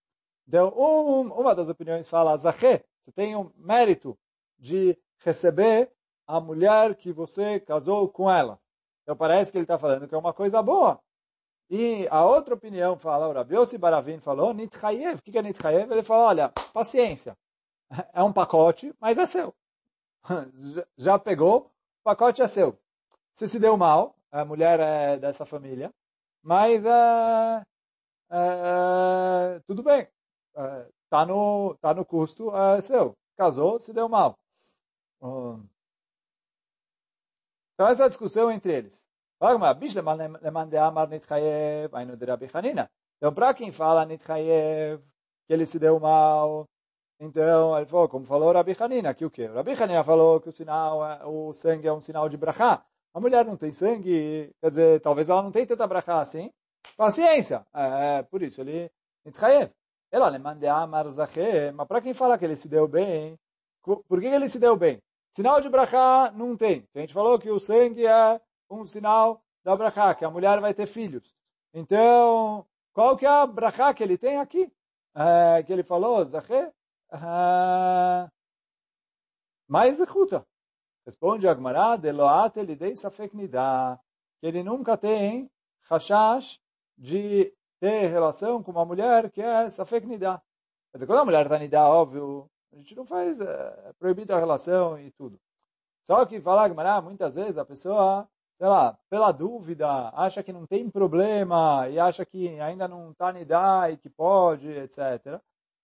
Então, 0.47 0.73
um, 0.77 1.33
uma 1.33 1.55
das 1.55 1.69
opiniões 1.69 2.07
fala, 2.09 2.37
Zahé, 2.37 2.85
você 3.01 3.11
tem 3.11 3.35
um 3.35 3.51
mérito 3.57 4.19
de 4.59 4.97
receber 5.19 5.91
a 6.27 6.41
mulher 6.41 6.95
que 6.95 7.13
você 7.13 7.59
casou 7.61 8.09
com 8.09 8.31
ela. 8.31 8.61
Então 9.03 9.17
parece 9.17 9.51
que 9.51 9.59
ele 9.59 9.65
está 9.65 9.79
falando 9.79 10.07
que 10.07 10.15
é 10.15 10.19
uma 10.19 10.33
coisa 10.33 10.63
boa. 10.63 11.01
E 11.69 12.07
a 12.11 12.25
outra 12.25 12.55
opinião 12.55 12.97
fala, 12.97 13.29
o 13.29 13.33
Rabi 13.33 13.57
Yossi 13.57 13.79
Baravin 13.79 14.21
falou, 14.21 14.53
Nitchayev. 14.53 15.19
O 15.19 15.23
que 15.23 15.37
é 15.37 15.43
Nitchayev? 15.43 15.91
Ele 15.91 16.03
falou, 16.03 16.27
olha, 16.27 16.53
paciência. 16.73 17.37
É 18.13 18.23
um 18.23 18.33
pacote, 18.33 18.95
mas 19.01 19.19
é 19.19 19.27
seu. 19.27 19.55
Já 20.97 21.19
pegou, 21.19 21.67
o 22.01 22.03
pacote 22.05 22.43
é 22.43 22.49
seu. 22.49 22.79
Se 23.35 23.49
se 23.49 23.59
deu 23.59 23.77
mal, 23.77 24.17
a 24.31 24.45
mulher 24.45 24.81
é 24.81 25.17
dessa 25.19 25.45
família, 25.45 25.93
mas 26.43 26.85
é, 26.85 27.63
é, 28.31 29.61
tudo 29.67 29.83
bem, 29.83 30.09
é, 30.57 30.89
tá 31.09 31.27
no 31.27 31.77
tá 31.81 31.95
no 31.95 32.05
custo 32.05 32.55
é 32.57 32.81
seu, 32.81 33.17
casou, 33.37 33.79
se 33.79 33.93
deu 33.93 34.09
mal. 34.09 34.39
Hum. 35.21 35.67
Então 37.75 37.89
essa 37.89 38.05
é 38.05 38.07
a 38.07 38.09
discussão 38.09 38.51
entre 38.51 38.73
eles. 38.73 39.07
Então, 43.17 43.35
para 43.35 43.55
quem 43.55 43.73
fala 43.73 44.07
que 44.07 45.53
ele 45.53 45.67
se 45.67 45.79
deu 45.81 45.99
mal, 45.99 46.69
então 47.25 47.77
ele 47.77 47.87
falou, 47.87 48.09
como 48.09 48.27
falou 48.27 48.53
Rabi 48.53 48.77
Hanina, 48.77 49.15
que 49.15 49.25
o 49.25 49.31
quê? 49.31 49.47
Rabi 49.47 49.81
Hanina 49.81 50.03
falou 50.03 50.41
que 50.41 50.49
o 50.49 50.53
sinal, 50.53 51.07
é, 51.07 51.25
o 51.25 51.53
sangue 51.53 51.87
é 51.87 51.93
um 51.93 52.03
sinal 52.03 52.29
de 52.29 52.37
brachá. 52.37 52.85
A 53.15 53.21
mulher 53.21 53.45
não 53.47 53.57
tem 53.57 53.71
sangue, 53.71 54.53
quer 54.61 54.71
dizer, 54.71 55.01
talvez 55.01 55.29
ela 55.29 55.41
não 55.41 55.53
tenha 55.53 55.65
tanta 55.65 55.87
brachá 55.87 56.21
assim. 56.21 56.51
Paciência. 56.97 57.65
É, 57.73 58.19
é 58.19 58.23
por 58.25 58.43
isso 58.43 58.61
ele. 58.61 58.91
Ela 60.11 60.37
mande 60.37 60.67
amar 60.67 61.05
mas 61.05 61.87
para 61.87 62.01
quem 62.01 62.13
fala 62.13 62.37
que 62.37 62.45
ele 62.45 62.57
se 62.57 62.69
deu 62.69 62.89
bem, 62.89 63.39
por 63.83 64.21
que 64.21 64.27
ele 64.27 64.49
se 64.49 64.59
deu 64.59 64.77
bem? 64.77 65.01
Sinal 65.31 65.61
de 65.61 65.69
brachá 65.69 66.33
não 66.35 66.57
tem. 66.57 66.89
A 66.93 66.99
gente 66.99 67.15
falou 67.15 67.39
que 67.39 67.51
o 67.53 67.61
sangue 67.61 68.05
é 68.05 68.41
um 68.69 68.85
sinal 68.85 69.41
da 69.63 69.77
brachá, 69.77 70.13
que 70.13 70.25
a 70.25 70.31
mulher 70.31 70.61
vai 70.61 70.75
ter 70.75 70.87
filhos. 70.87 71.33
Então, 71.73 72.67
qual 72.93 73.17
que 73.17 73.25
é 73.25 73.29
a 73.29 73.47
brachá 73.47 73.95
que 73.95 74.03
ele 74.03 74.19
tem 74.19 74.39
aqui? 74.39 74.73
É, 75.15 75.63
que 75.63 75.73
ele 75.73 75.85
falou, 75.85 76.25
Zahé, 76.25 76.73
mais 79.69 79.95
executa. 79.95 80.47
Responde 81.05 81.49
Agmará, 81.49 81.97
Deloat 81.97 82.59
Elidei 82.59 82.95
Safek 82.95 83.37
Nidá, 83.37 83.99
que 84.41 84.47
ele 84.47 84.63
nunca 84.63 84.97
tem 84.97 85.51
rashash 85.83 86.61
de 86.97 87.53
ter 87.81 88.07
relação 88.07 88.63
com 88.63 88.71
uma 88.71 88.85
mulher 88.85 89.31
que 89.31 89.43
é 89.43 89.69
Safek 89.69 90.07
Nidá. 90.07 90.41
Quer 90.91 90.99
dizer, 90.99 91.07
quando 91.07 91.21
a 91.21 91.25
mulher 91.25 91.45
está 91.45 91.59
Nidá, 91.59 91.89
óbvio, 91.89 92.49
a 92.73 92.77
gente 92.77 92.95
não 92.95 93.05
faz, 93.05 93.41
é, 93.41 93.93
proibida 93.99 94.37
a 94.37 94.39
relação 94.39 94.99
e 94.99 95.11
tudo. 95.11 95.41
Só 96.05 96.25
que 96.25 96.41
falar 96.41 96.65
Agmará, 96.65 97.01
muitas 97.01 97.35
vezes 97.35 97.59
a 97.59 97.65
pessoa, 97.65 98.29
sei 98.57 98.69
lá, 98.69 98.97
pela 99.11 99.33
dúvida, 99.33 100.11
acha 100.15 100.43
que 100.43 100.53
não 100.53 100.67
tem 100.67 100.89
problema 100.89 101.89
e 101.89 101.99
acha 101.99 102.25
que 102.25 102.61
ainda 102.61 102.87
não 102.87 103.11
está 103.11 103.33
Nidá 103.33 103.91
e 103.91 103.97
que 103.97 104.09
pode, 104.09 104.71
etc. 104.71 105.41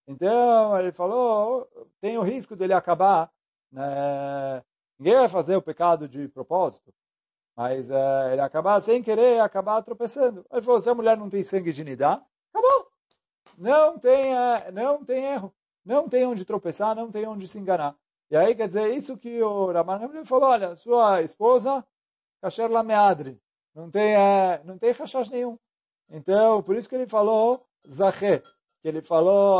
Então, 0.09 0.77
ele 0.79 0.91
falou, 0.91 1.69
tem 2.01 2.19
o 2.19 2.23
risco 2.23 2.57
dele 2.57 2.73
acabar 2.73 3.31
né, 3.71 4.65
Ninguém 4.99 5.15
vai 5.15 5.29
fazer 5.29 5.55
o 5.55 5.63
pecado 5.63 6.09
de 6.09 6.27
propósito, 6.29 6.93
mas 7.57 7.89
uh, 7.89 8.33
ele 8.33 8.41
acabar 8.41 8.81
sem 8.81 9.01
querer, 9.01 9.41
acabar 9.41 9.81
tropeçando. 9.83 10.45
Ele 10.51 10.63
falou, 10.63 10.81
se 10.81 10.91
a 10.91 10.95
mulher 10.95 11.17
não 11.17 11.31
tem 11.31 11.45
sangue 11.45 11.73
de 11.73 11.85
nidá, 11.85 12.21
acabou. 12.53 12.89
Não 13.57 13.97
tem, 13.99 14.35
uh, 14.35 14.73
não 14.73 15.05
tem 15.05 15.25
erro. 15.25 15.55
Não 15.85 16.09
tem 16.09 16.27
onde 16.27 16.45
tropeçar, 16.45 16.97
não 16.97 17.13
tem 17.13 17.27
onde 17.29 17.47
se 17.47 17.59
enganar. 17.59 17.95
E 18.29 18.37
aí, 18.37 18.55
quer 18.57 18.67
dizer, 18.67 18.93
isso 18.93 19.17
que 19.17 19.41
o 19.41 19.71
Raman 19.71 20.25
falou, 20.25 20.51
olha, 20.51 20.75
sua 20.75 21.23
esposa, 21.23 21.87
kasher 22.43 22.71
lameadre, 22.71 23.41
não 23.75 23.89
tem, 23.89 24.17
uh, 24.17 24.65
não 24.65 24.79
tem 24.79 24.91
rachash 24.91 25.31
nenhum. 25.31 25.57
Então, 26.11 26.61
por 26.63 26.75
isso 26.75 26.89
que 26.89 26.97
ele 26.97 27.07
falou 27.07 27.65
Zahé, 27.89 28.43
que 28.81 28.89
ele 28.89 29.03
falou, 29.03 29.59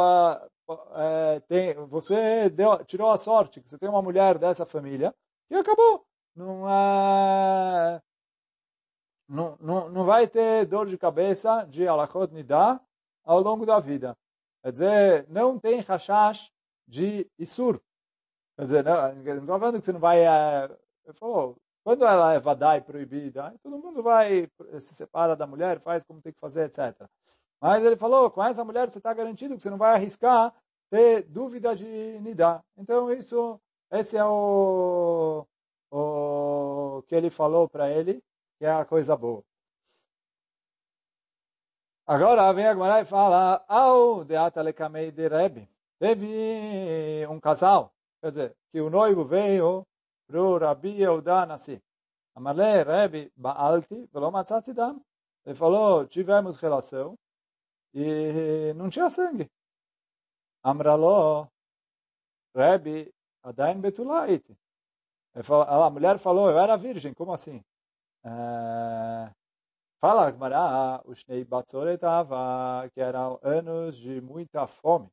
uh, 0.69 1.41
tem, 1.49 1.75
você 1.87 2.49
deu, 2.51 2.85
tirou 2.85 3.11
a 3.11 3.17
sorte, 3.19 3.61
que 3.61 3.69
você 3.69 3.79
tem 3.79 3.89
uma 3.89 4.03
mulher 4.03 4.39
dessa 4.39 4.67
família, 4.67 5.15
e 5.51 5.57
acabou. 5.57 6.07
Não, 6.35 6.69
é, 6.69 8.01
não, 9.29 9.57
não, 9.61 9.89
não 9.91 10.05
vai 10.05 10.27
ter 10.29 10.67
dor 10.67 10.87
de 10.87 10.97
cabeça 10.97 11.65
de 11.65 11.87
alachot 11.87 12.33
nidá 12.33 12.81
ao 13.25 13.41
longo 13.41 13.67
da 13.67 13.81
vida. 13.81 14.17
Quer 14.63 14.73
dizer, 14.73 15.27
não 15.29 15.59
tem 15.59 15.81
rashash 15.81 16.51
de 16.87 17.31
isur. 17.39 17.81
Quer 18.57 18.65
dizer, 18.65 18.85
não, 18.85 19.15
não 19.15 19.39
estou 19.41 19.59
falando 19.59 19.79
que 19.79 19.85
você 19.85 19.93
não 19.93 20.01
vai... 20.01 20.21
É, 20.23 20.69
falou, 21.15 21.57
quando 21.85 22.05
ela 22.05 22.35
é 22.35 22.41
vadai 22.41 22.81
proibida, 22.81 23.55
todo 23.63 23.79
mundo 23.79 24.03
vai, 24.03 24.51
se 24.81 24.95
separa 24.95 25.35
da 25.35 25.47
mulher, 25.47 25.81
faz 25.81 26.05
como 26.05 26.21
tem 26.21 26.33
que 26.33 26.41
fazer, 26.41 26.67
etc. 26.67 27.09
Mas 27.61 27.85
ele 27.85 27.97
falou, 27.97 28.31
com 28.31 28.43
essa 28.43 28.65
mulher 28.65 28.89
você 28.89 28.99
está 28.99 29.13
garantido 29.13 29.57
que 29.57 29.63
você 29.63 29.71
não 29.71 29.79
vai 29.79 29.95
arriscar 29.95 30.55
ter 30.91 31.23
dúvida 31.23 31.75
de 31.75 31.85
nidá. 32.21 32.63
Então, 32.77 33.13
isso 33.13 33.61
esse 33.91 34.19
é 34.19 34.25
o, 34.25 35.47
o 35.91 37.03
que 37.07 37.15
ele 37.15 37.31
falou 37.31 37.69
para 37.69 37.91
ele, 37.91 38.23
que 38.59 38.67
é 38.67 38.71
a 38.71 38.85
coisa 38.85 39.17
boa. 39.17 39.43
Agora 42.07 42.53
vem 42.53 42.67
a 42.67 42.73
Gemara 42.73 43.01
e 43.01 43.05
fala, 43.05 43.65
ao 43.67 44.25
de 44.25 44.37
Atalekamei 44.37 45.11
de 45.11 45.29
Rebbe, 45.29 45.69
teve 45.99 47.27
um 47.29 47.41
casal, 47.41 47.93
quer 48.21 48.31
dizer, 48.31 48.57
que 48.71 48.81
o 48.81 48.91
noivo 48.91 49.25
veio 49.25 49.87
para 50.27 50.43
o 50.43 50.59
Rabi 50.59 51.01
Yehuda 51.01 51.47
nascer. 51.47 51.83
Amalei, 52.35 52.83
Rebbe, 52.83 53.33
Baalti, 53.37 54.09
velo 54.13 54.31
matzati 54.31 54.73
dam. 54.73 55.01
Ele 55.45 55.55
falou, 55.55 56.07
tivemos 56.07 56.57
relação 56.57 57.19
e 57.95 58.73
não 58.75 58.91
tinha 58.91 59.11
sangue. 59.11 59.51
Amralo, 60.63 61.49
Rebbe, 62.55 63.13
Adain 63.43 63.81
Betulait. 63.81 64.45
A 65.35 65.91
mulher 65.91 66.19
falou, 66.19 66.51
eu 66.51 66.59
era 66.59 66.77
virgem, 66.77 67.15
como 67.15 67.33
assim? 67.33 67.63
Uh, 68.25 69.31
fala 70.01 70.27
Agmará, 70.27 71.01
o 71.05 71.15
Shnei 71.15 71.45
Batzoret 71.45 72.03
Ava, 72.05 72.89
que 72.93 73.01
eram 73.01 73.39
anos 73.43 73.97
de 73.97 74.21
muita 74.21 74.67
fome. 74.67 75.09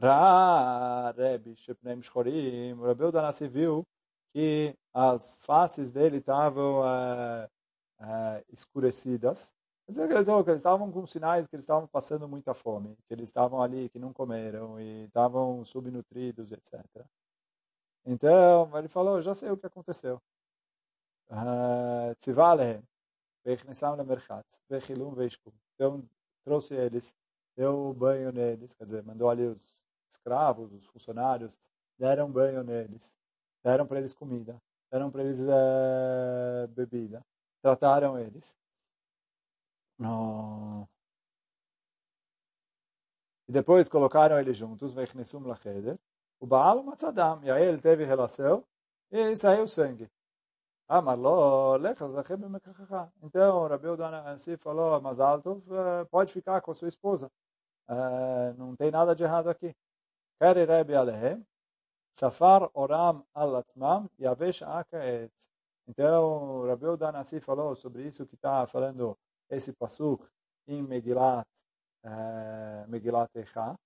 Ra, 0.00 1.12
Rebbe, 1.12 1.54
Shepnem 1.56 2.00
Shchorim, 2.02 2.72
o 2.72 2.86
Rebbe 2.86 3.12
Danassi 3.12 3.46
viu 3.46 3.86
que 4.32 4.74
as 4.94 5.38
faces 5.38 5.90
dele 5.92 6.18
estavam 6.18 6.80
uh, 6.80 7.46
uh, 8.00 8.44
escurecidas. 8.48 9.54
Dizer, 9.90 10.06
que 10.06 10.14
eles 10.14 10.60
estavam 10.60 10.90
com 10.92 11.04
sinais 11.04 11.48
que 11.48 11.56
eles 11.56 11.64
estavam 11.64 11.86
passando 11.88 12.28
muita 12.28 12.54
fome, 12.54 12.96
que 13.08 13.12
eles 13.12 13.28
estavam 13.28 13.60
ali, 13.60 13.88
que 13.88 13.98
não 13.98 14.12
comeram 14.12 14.80
e 14.80 15.06
estavam 15.06 15.64
subnutridos, 15.64 16.52
etc. 16.52 16.84
Então, 18.06 18.70
ele 18.78 18.86
falou, 18.86 19.20
já 19.20 19.34
sei 19.34 19.50
o 19.50 19.56
que 19.56 19.66
aconteceu. 19.66 20.22
Veishkum. 25.12 25.52
Então, 25.74 26.08
trouxe 26.44 26.74
eles, 26.74 27.14
deu 27.56 27.92
banho 27.92 28.30
neles, 28.32 28.74
quer 28.74 28.84
dizer, 28.84 29.02
mandou 29.02 29.28
ali 29.28 29.46
os 29.46 29.82
escravos, 30.08 30.72
os 30.72 30.86
funcionários, 30.86 31.58
deram 31.98 32.30
banho 32.30 32.62
neles, 32.62 33.14
deram 33.62 33.86
para 33.86 33.98
eles 33.98 34.14
comida, 34.14 34.60
deram 34.90 35.10
para 35.10 35.22
eles 35.22 35.40
é, 35.40 36.66
bebida, 36.68 37.24
trataram 37.60 38.18
eles. 38.18 38.54
No... 40.00 40.88
E 43.46 43.52
depois 43.52 43.88
colocaram 43.88 44.40
eles 44.40 44.56
juntos, 44.56 44.94
Vechnessum 44.94 45.46
lacheder, 45.46 45.98
o 46.40 46.46
Baal 46.46 46.82
Matzadam. 46.82 47.44
E 47.44 47.50
aí 47.50 47.64
ele 47.64 47.80
teve 47.80 48.04
relação 48.04 48.64
e 49.10 49.36
saiu 49.36 49.68
sangue. 49.68 50.10
Amarlo, 50.88 51.78
Então, 53.22 53.68
Rabi 53.68 53.88
Udanasi 53.88 54.56
falou, 54.56 55.00
mas 55.00 55.20
alto, 55.20 55.62
pode 56.10 56.32
ficar 56.32 56.60
com 56.62 56.70
a 56.70 56.74
sua 56.74 56.88
esposa. 56.88 57.30
Uh, 57.88 58.54
não 58.56 58.74
tem 58.74 58.90
nada 58.90 59.14
de 59.14 59.22
errado 59.22 59.50
aqui. 59.50 59.76
Kari 60.38 60.64
Rabi 60.64 60.94
Alehem, 60.94 61.46
Safar 62.12 62.70
Oram 62.72 63.24
Alatmam, 63.34 64.08
Yavesh 64.18 64.62
Akaet. 64.62 65.32
Então, 65.86 66.66
Rabi 66.66 66.86
Udanasi 66.86 67.40
falou 67.40 67.76
sobre 67.76 68.04
isso 68.06 68.26
que 68.26 68.34
está 68.34 68.66
falando 68.66 69.16
esse 69.50 69.72
pasuk 69.72 70.26
em 70.66 70.82
Megilat, 70.82 71.46
uh, 72.04 72.88
Megilat 72.88 73.30
Echa. 73.34 73.76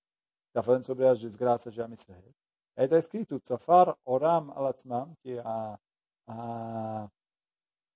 Está 0.47 0.63
falando 0.63 0.85
sobre 0.85 1.07
as 1.07 1.19
desgraças 1.19 1.73
de 1.73 1.81
Amisrael. 1.81 2.33
Aí 2.77 2.85
está 2.85 2.97
escrito, 2.97 3.39
Tzafar 3.39 3.97
Oram 4.05 4.51
Alatzmam, 4.51 5.13
que 5.21 5.37
a, 5.39 5.79
a, 6.27 7.09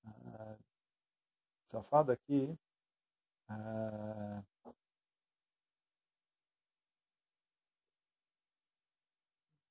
a 0.05 0.57
Tzafar 1.67 2.05
daqui, 2.05 2.57
a, 3.47 4.43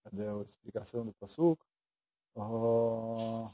cadê 0.04 0.28
a 0.28 0.42
explicação 0.42 1.04
do 1.04 1.12
Pasuk? 1.14 1.60
Oh, 2.34 3.50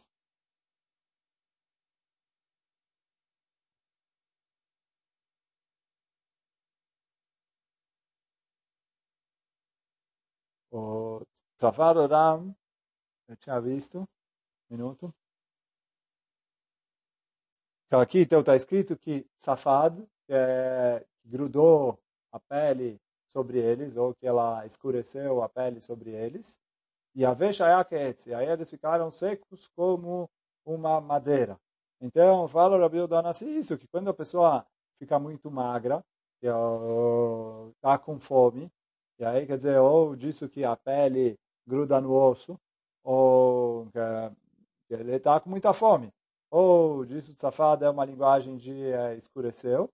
o 10.74 11.26
Safar 11.56 11.96
Oram, 11.96 12.54
eu 13.28 13.37
tinha 13.37 13.60
visto, 13.60 14.08
minuto. 14.68 15.14
Então 17.87 18.00
aqui 18.00 18.22
então 18.22 18.40
está 18.40 18.56
escrito 18.56 18.96
que 18.96 19.26
Safad, 19.37 20.04
é, 20.28 21.06
grudou 21.24 21.98
a 22.32 22.40
pele 22.40 23.00
sobre 23.32 23.58
eles, 23.58 23.96
ou 23.96 24.14
que 24.14 24.26
ela 24.26 24.66
escureceu 24.66 25.42
a 25.42 25.48
pele 25.48 25.80
sobre 25.80 26.10
eles, 26.10 26.58
e 27.14 27.24
a 27.24 27.32
Veshayaketz, 27.32 28.28
aí 28.28 28.48
eles 28.48 28.68
ficaram 28.68 29.10
secos 29.10 29.68
como 29.76 30.28
uma 30.64 31.00
madeira. 31.00 31.56
Então, 32.00 32.48
fala 32.48 32.78
Rabi 32.78 33.00
Udanassi 33.00 33.46
isso, 33.46 33.78
que 33.78 33.87
quando 33.87 34.10
a 34.10 34.14
pessoa 34.14 34.66
fica 34.98 35.18
muito 35.18 35.50
magra, 35.50 36.04
está 36.42 37.98
com 37.98 38.18
fome, 38.18 38.70
e 39.18 39.24
aí 39.24 39.46
quer 39.46 39.57
dizer, 39.57 39.79
ou 39.79 40.16
disso 40.16 40.48
que 40.48 40.64
a 40.64 40.77
pele 40.77 41.38
gruda 41.66 42.00
no 42.00 42.12
osso, 42.12 42.59
ou 43.03 43.88
que 43.90 44.94
ele 44.94 45.16
está 45.16 45.40
com 45.40 45.50
muita 45.50 45.72
fome. 45.72 46.12
Ou 46.50 47.05
disso 47.05 47.35
safado 47.38 47.85
é 47.85 47.90
uma 47.90 48.05
linguagem 48.05 48.57
de 48.57 48.92
é, 48.92 49.16
escureceu. 49.16 49.90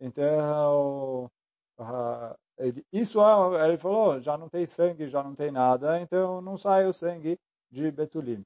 Então, 0.00 1.30
uh, 1.78 2.36
ele, 2.58 2.84
isso 2.92 3.20
é, 3.20 3.68
ele 3.68 3.76
falou, 3.78 4.20
já 4.20 4.36
não 4.36 4.48
tem 4.48 4.66
sangue, 4.66 5.08
já 5.08 5.22
não 5.22 5.34
tem 5.34 5.50
nada, 5.50 6.00
então 6.00 6.40
não 6.40 6.56
sai 6.56 6.86
o 6.86 6.92
sangue 6.92 7.38
de 7.70 7.90
Betulim. 7.90 8.44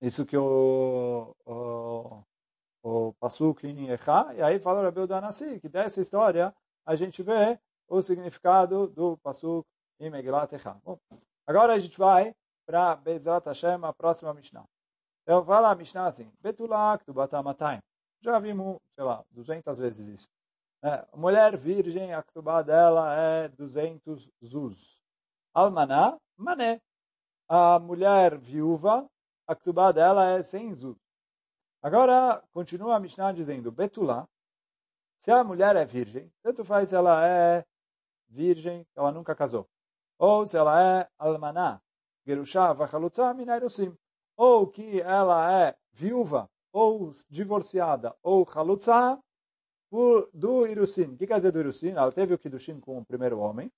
Isso 0.00 0.26
que 0.26 0.36
o, 0.36 1.34
o, 1.46 2.22
o 2.82 3.12
Pasuk 3.14 3.66
em 3.66 3.88
Echa, 3.88 4.34
e 4.34 4.42
aí 4.42 4.58
fala 4.58 4.80
o 4.80 4.84
Rebeu 4.84 5.06
Danassi, 5.06 5.58
que 5.60 5.68
dessa 5.68 6.00
história 6.00 6.54
a 6.84 6.94
gente 6.94 7.22
vê 7.22 7.58
o 7.88 8.02
significado 8.02 8.88
do 8.88 9.16
Pasuk 9.18 9.66
em 10.00 10.10
Megilat. 10.10 10.52
Bom, 10.82 10.98
agora 11.46 11.74
a 11.74 11.78
gente 11.78 11.98
vai 11.98 12.34
para 12.66 12.96
Bezrat 12.96 13.46
Hashem, 13.46 13.84
a 13.84 13.92
próxima 13.92 14.32
Mishnah. 14.34 14.64
Então, 15.22 15.44
fala 15.44 15.70
a 15.70 15.74
Mishnah 15.74 16.06
assim, 16.06 16.30
Betulak 16.40 17.04
do 17.04 17.14
Batamatayim. 17.14 17.80
Já 18.20 18.38
vimos, 18.38 18.78
sei 18.94 19.04
lá, 19.04 19.24
200 19.30 19.78
vezes 19.78 20.08
isso. 20.08 20.28
É, 20.82 21.06
mulher 21.16 21.56
virgem, 21.56 22.12
a 22.12 22.22
Ktubá 22.22 22.62
dela 22.62 23.18
é 23.18 23.48
200 23.48 24.30
zuz. 24.42 24.98
Almaná, 25.54 26.18
mané. 26.36 26.80
A 27.48 27.78
mulher 27.78 28.36
viúva, 28.36 29.06
a 29.46 29.54
Ktubá 29.54 29.92
dela 29.92 30.26
é 30.30 30.42
100 30.42 30.74
zuz. 30.74 30.96
Agora, 31.82 32.42
continua 32.52 32.96
a 32.96 33.00
Mishnah 33.00 33.32
dizendo, 33.32 33.70
Betulá, 33.70 34.26
se 35.20 35.30
a 35.30 35.42
mulher 35.42 35.74
é 35.76 35.86
virgem, 35.86 36.30
tanto 36.42 36.64
faz 36.64 36.90
se 36.90 36.96
ela 36.96 37.26
é 37.26 37.64
virgem, 38.34 38.86
ela 38.96 39.12
nunca 39.12 39.34
casou. 39.34 39.66
Ou 40.18 40.44
se 40.44 40.56
ela 40.56 40.82
é 40.82 41.08
almaná, 41.18 41.80
gerushá 42.26 42.72
vachalutza 42.72 43.32
minairosim. 43.32 43.96
Ou 44.36 44.66
que 44.66 45.00
ela 45.00 45.52
é 45.62 45.76
viúva, 45.92 46.50
ou 46.72 47.12
divorciada, 47.30 48.14
ou 48.22 48.44
chalutza, 48.44 49.18
do 50.32 50.66
Irusim. 50.66 51.12
O 51.12 51.16
que 51.16 51.26
quer 51.26 51.36
dizer 51.36 51.52
do 51.52 51.60
Irusim? 51.60 51.90
Ela 51.90 52.10
teve 52.10 52.34
o 52.34 52.38
Kiddushin 52.38 52.80
com 52.80 52.98
o 52.98 53.04
primeiro 53.04 53.38
homem, 53.38 53.70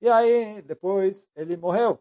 e 0.00 0.08
aí 0.08 0.60
depois 0.62 1.28
ele 1.36 1.56
morreu. 1.56 2.00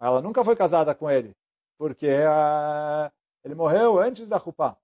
Ela 0.00 0.22
nunca 0.22 0.44
foi 0.44 0.54
casada 0.54 0.94
com 0.94 1.10
ele, 1.10 1.32
porque 1.76 2.06
uh, 2.06 3.10
ele 3.42 3.54
morreu 3.56 3.98
antes 3.98 4.28
da 4.28 4.36
Rupá. 4.36 4.76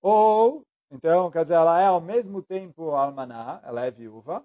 Ou, 0.00 0.62
então, 0.90 1.30
quer 1.30 1.42
dizer, 1.42 1.54
ela 1.54 1.80
é 1.80 1.86
ao 1.86 2.00
mesmo 2.00 2.42
tempo 2.42 2.90
almaná, 2.92 3.60
ela 3.62 3.84
é 3.84 3.90
viúva, 3.90 4.42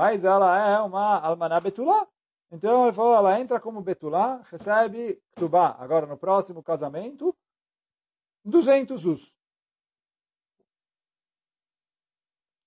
mas 0.00 0.24
ela 0.24 0.58
é 0.66 0.80
uma 0.80 1.20
almaná 1.20 1.60
betulá. 1.60 2.08
Então 2.50 2.86
ele 2.86 2.94
falou, 2.94 3.14
ela 3.14 3.38
entra 3.38 3.60
como 3.60 3.82
betulá, 3.82 4.40
recebe 4.50 5.22
ktubá. 5.36 5.76
Agora 5.78 6.06
no 6.06 6.16
próximo 6.16 6.62
casamento, 6.62 7.36
200 8.42 9.04
us. 9.04 9.34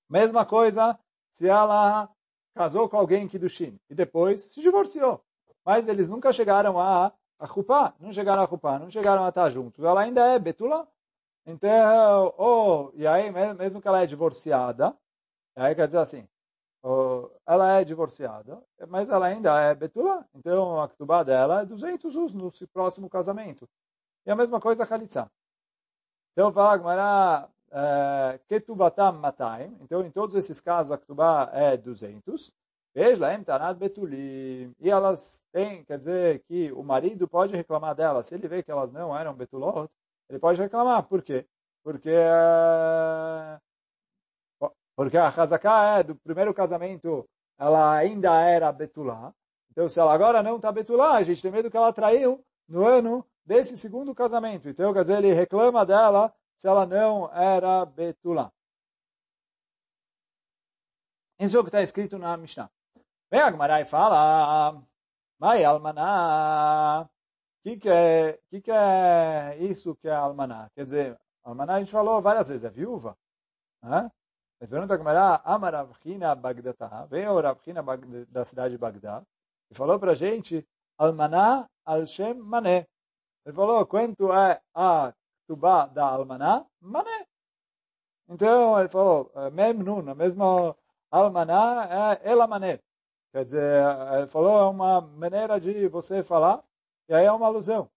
Mesma 0.08 0.46
coisa 0.46 1.00
se 1.32 1.50
ela 1.50 2.08
casou 2.54 2.88
com 2.88 2.98
alguém 2.98 3.28
que 3.28 3.40
do 3.40 3.50
Shin 3.50 3.80
e 3.90 3.96
depois 3.96 4.44
se 4.54 4.62
divorciou. 4.62 5.26
Mas 5.66 5.88
eles 5.88 6.08
nunca 6.08 6.32
chegaram 6.32 6.80
a 6.80 7.12
a 7.40 7.94
não 8.00 8.14
chegaram 8.14 8.44
a 8.44 8.48
Chupá, 8.48 8.78
não 8.78 8.92
chegaram 8.92 9.26
a 9.26 9.30
estar 9.30 9.50
juntos. 9.50 9.84
Ela 9.84 10.02
ainda 10.02 10.24
é 10.28 10.38
betulá. 10.38 10.88
Então, 11.48 12.32
oh, 12.38 12.92
e 12.94 13.08
aí 13.08 13.32
mesmo 13.32 13.82
que 13.82 13.88
ela 13.88 14.04
é 14.04 14.06
divorciada, 14.06 14.96
aí 15.56 15.74
quer 15.74 15.88
dizer 15.88 15.98
assim, 15.98 16.28
ela 17.46 17.80
é 17.80 17.84
divorciada, 17.86 18.62
mas 18.88 19.10
ela 19.10 19.28
ainda 19.28 19.60
é 19.62 19.74
betulá. 19.74 20.26
Então 20.36 20.82
a 20.82 20.90
ktubá 20.90 21.24
dela 21.24 21.62
é 21.62 21.66
200 21.66 22.16
us 22.16 22.34
no 22.34 22.52
próximo 22.74 23.10
casamento. 23.10 23.70
E 24.26 24.32
a 24.32 24.36
mesma 24.36 24.60
coisa 24.60 24.84
a 24.84 24.86
Khalitsa. 24.86 25.32
Então 26.34 26.52
fala 26.52 26.78
Gmará, 26.78 27.50
é, 27.72 28.40
ketubatam 28.48 29.14
mataim. 29.14 29.78
Então 29.82 30.06
em 30.06 30.12
todos 30.12 30.36
esses 30.36 30.60
casos 30.60 30.92
a 30.92 30.98
ktubá 30.98 31.50
é 31.54 31.78
200. 31.78 32.52
Veja, 32.96 33.44
Tanat 33.44 33.78
Betulim. 33.78 34.74
E 34.80 34.90
elas 34.90 35.42
têm, 35.52 35.84
quer 35.84 35.98
dizer, 35.98 36.44
que 36.44 36.72
o 36.74 36.84
marido 36.84 37.28
pode 37.28 37.56
reclamar 37.56 37.96
delas. 37.96 38.28
Se 38.28 38.36
ele 38.36 38.48
vê 38.48 38.62
que 38.62 38.72
elas 38.72 38.92
não 38.92 39.18
eram 39.18 39.34
Betulot, 39.34 39.90
ele 40.30 40.40
pode 40.40 40.62
reclamar. 40.62 41.04
Por 41.04 41.22
quê? 41.24 41.46
Porque, 41.84 42.10
eh, 42.10 43.60
porque 44.96 45.18
a 45.18 45.28
Hazaká 45.28 46.00
é 46.00 46.04
do 46.04 46.16
primeiro 46.16 46.54
casamento, 46.54 47.28
ela 47.58 47.96
ainda 47.96 48.40
era 48.42 48.72
Betulá. 48.72 49.34
Então, 49.72 49.90
se 49.90 50.00
ela 50.00 50.14
agora 50.14 50.44
não 50.44 50.58
está 50.58 50.72
Betulá, 50.72 51.16
a 51.16 51.24
gente 51.24 51.42
tem 51.42 51.52
medo 51.52 51.70
que 51.70 51.78
ela 51.78 51.92
traiu 51.92 52.44
no 52.68 52.86
ano 52.86 53.26
desse 53.46 53.78
segundo 53.78 54.14
casamento. 54.14 54.70
Então, 54.70 54.94
quer 54.94 55.02
dizer, 55.02 55.18
ele 55.18 55.34
reclama 55.34 55.86
dela 55.86 56.34
se 56.58 56.68
ela 56.68 56.86
não 56.86 57.32
era 57.34 57.86
Betulá. 57.86 58.52
Isso 61.40 61.58
é 61.58 61.60
o 61.60 61.64
que 61.64 61.70
está 61.70 61.82
escrito 61.82 62.18
na 62.18 62.38
Mishnah. 62.38 62.70
Vem 63.32 63.42
a 63.42 63.52
Gemara 63.52 63.82
e 63.82 63.86
fala, 63.86 64.82
Mai 65.40 65.64
Almaná, 65.64 67.02
o 67.04 67.10
que, 67.64 67.78
que, 67.78 67.90
é, 67.90 68.40
que, 68.50 68.62
que 68.62 68.72
é 68.72 69.58
isso 69.60 69.96
que 69.96 70.08
é 70.08 70.14
Almaná? 70.14 70.70
Quer 70.76 70.86
dizer, 70.86 71.20
Almaná 71.44 71.76
a 71.76 71.80
gente 71.80 71.92
falou 71.92 72.22
várias 72.22 72.48
vezes, 72.48 72.64
é 72.64 72.70
viúva. 72.70 73.18
Né? 73.82 74.10
Mas 74.64 74.70
pergunta 74.70 74.94
a 74.94 74.98
Gemara, 74.98 75.42
Amaravchina 75.44 76.34
Bagdatá, 76.36 77.06
veio 77.08 77.38
Ravchina 77.38 77.84
da 78.30 78.46
cidade 78.46 78.76
de 78.76 78.78
Bagdá, 78.78 79.22
e 79.70 79.76
falou 79.76 80.00
para 80.00 80.14
a 80.14 80.16
gente, 80.16 80.66
Almaná 80.98 81.70
al-Shem 81.84 82.36
Mané. 82.36 82.88
Ele 83.46 83.54
falou, 83.54 83.86
quanto 83.86 84.32
é 84.32 84.62
a 84.74 85.14
Tubá 85.46 85.86
da 85.88 86.06
Almaná? 86.06 86.66
Mané. 86.80 87.28
Então, 88.30 88.80
ele 88.80 88.88
falou, 88.88 89.30
Mem 89.52 89.74
Nun, 89.74 90.10
a 90.10 90.16
mesma 90.16 90.74
Almaná 91.12 92.22
é 92.24 92.32
Elamané. 92.32 92.80
Quer 93.34 93.44
dizer, 93.44 93.84
ele 94.18 94.28
falou, 94.28 94.60
é 94.60 94.70
uma 94.70 95.02
maneira 95.02 95.60
de 95.60 95.90
você 95.90 96.24
falar, 96.24 96.64
e 97.10 97.14
aí 97.14 97.26
é 97.26 97.32
uma 97.34 97.48
alusão. 97.48 97.92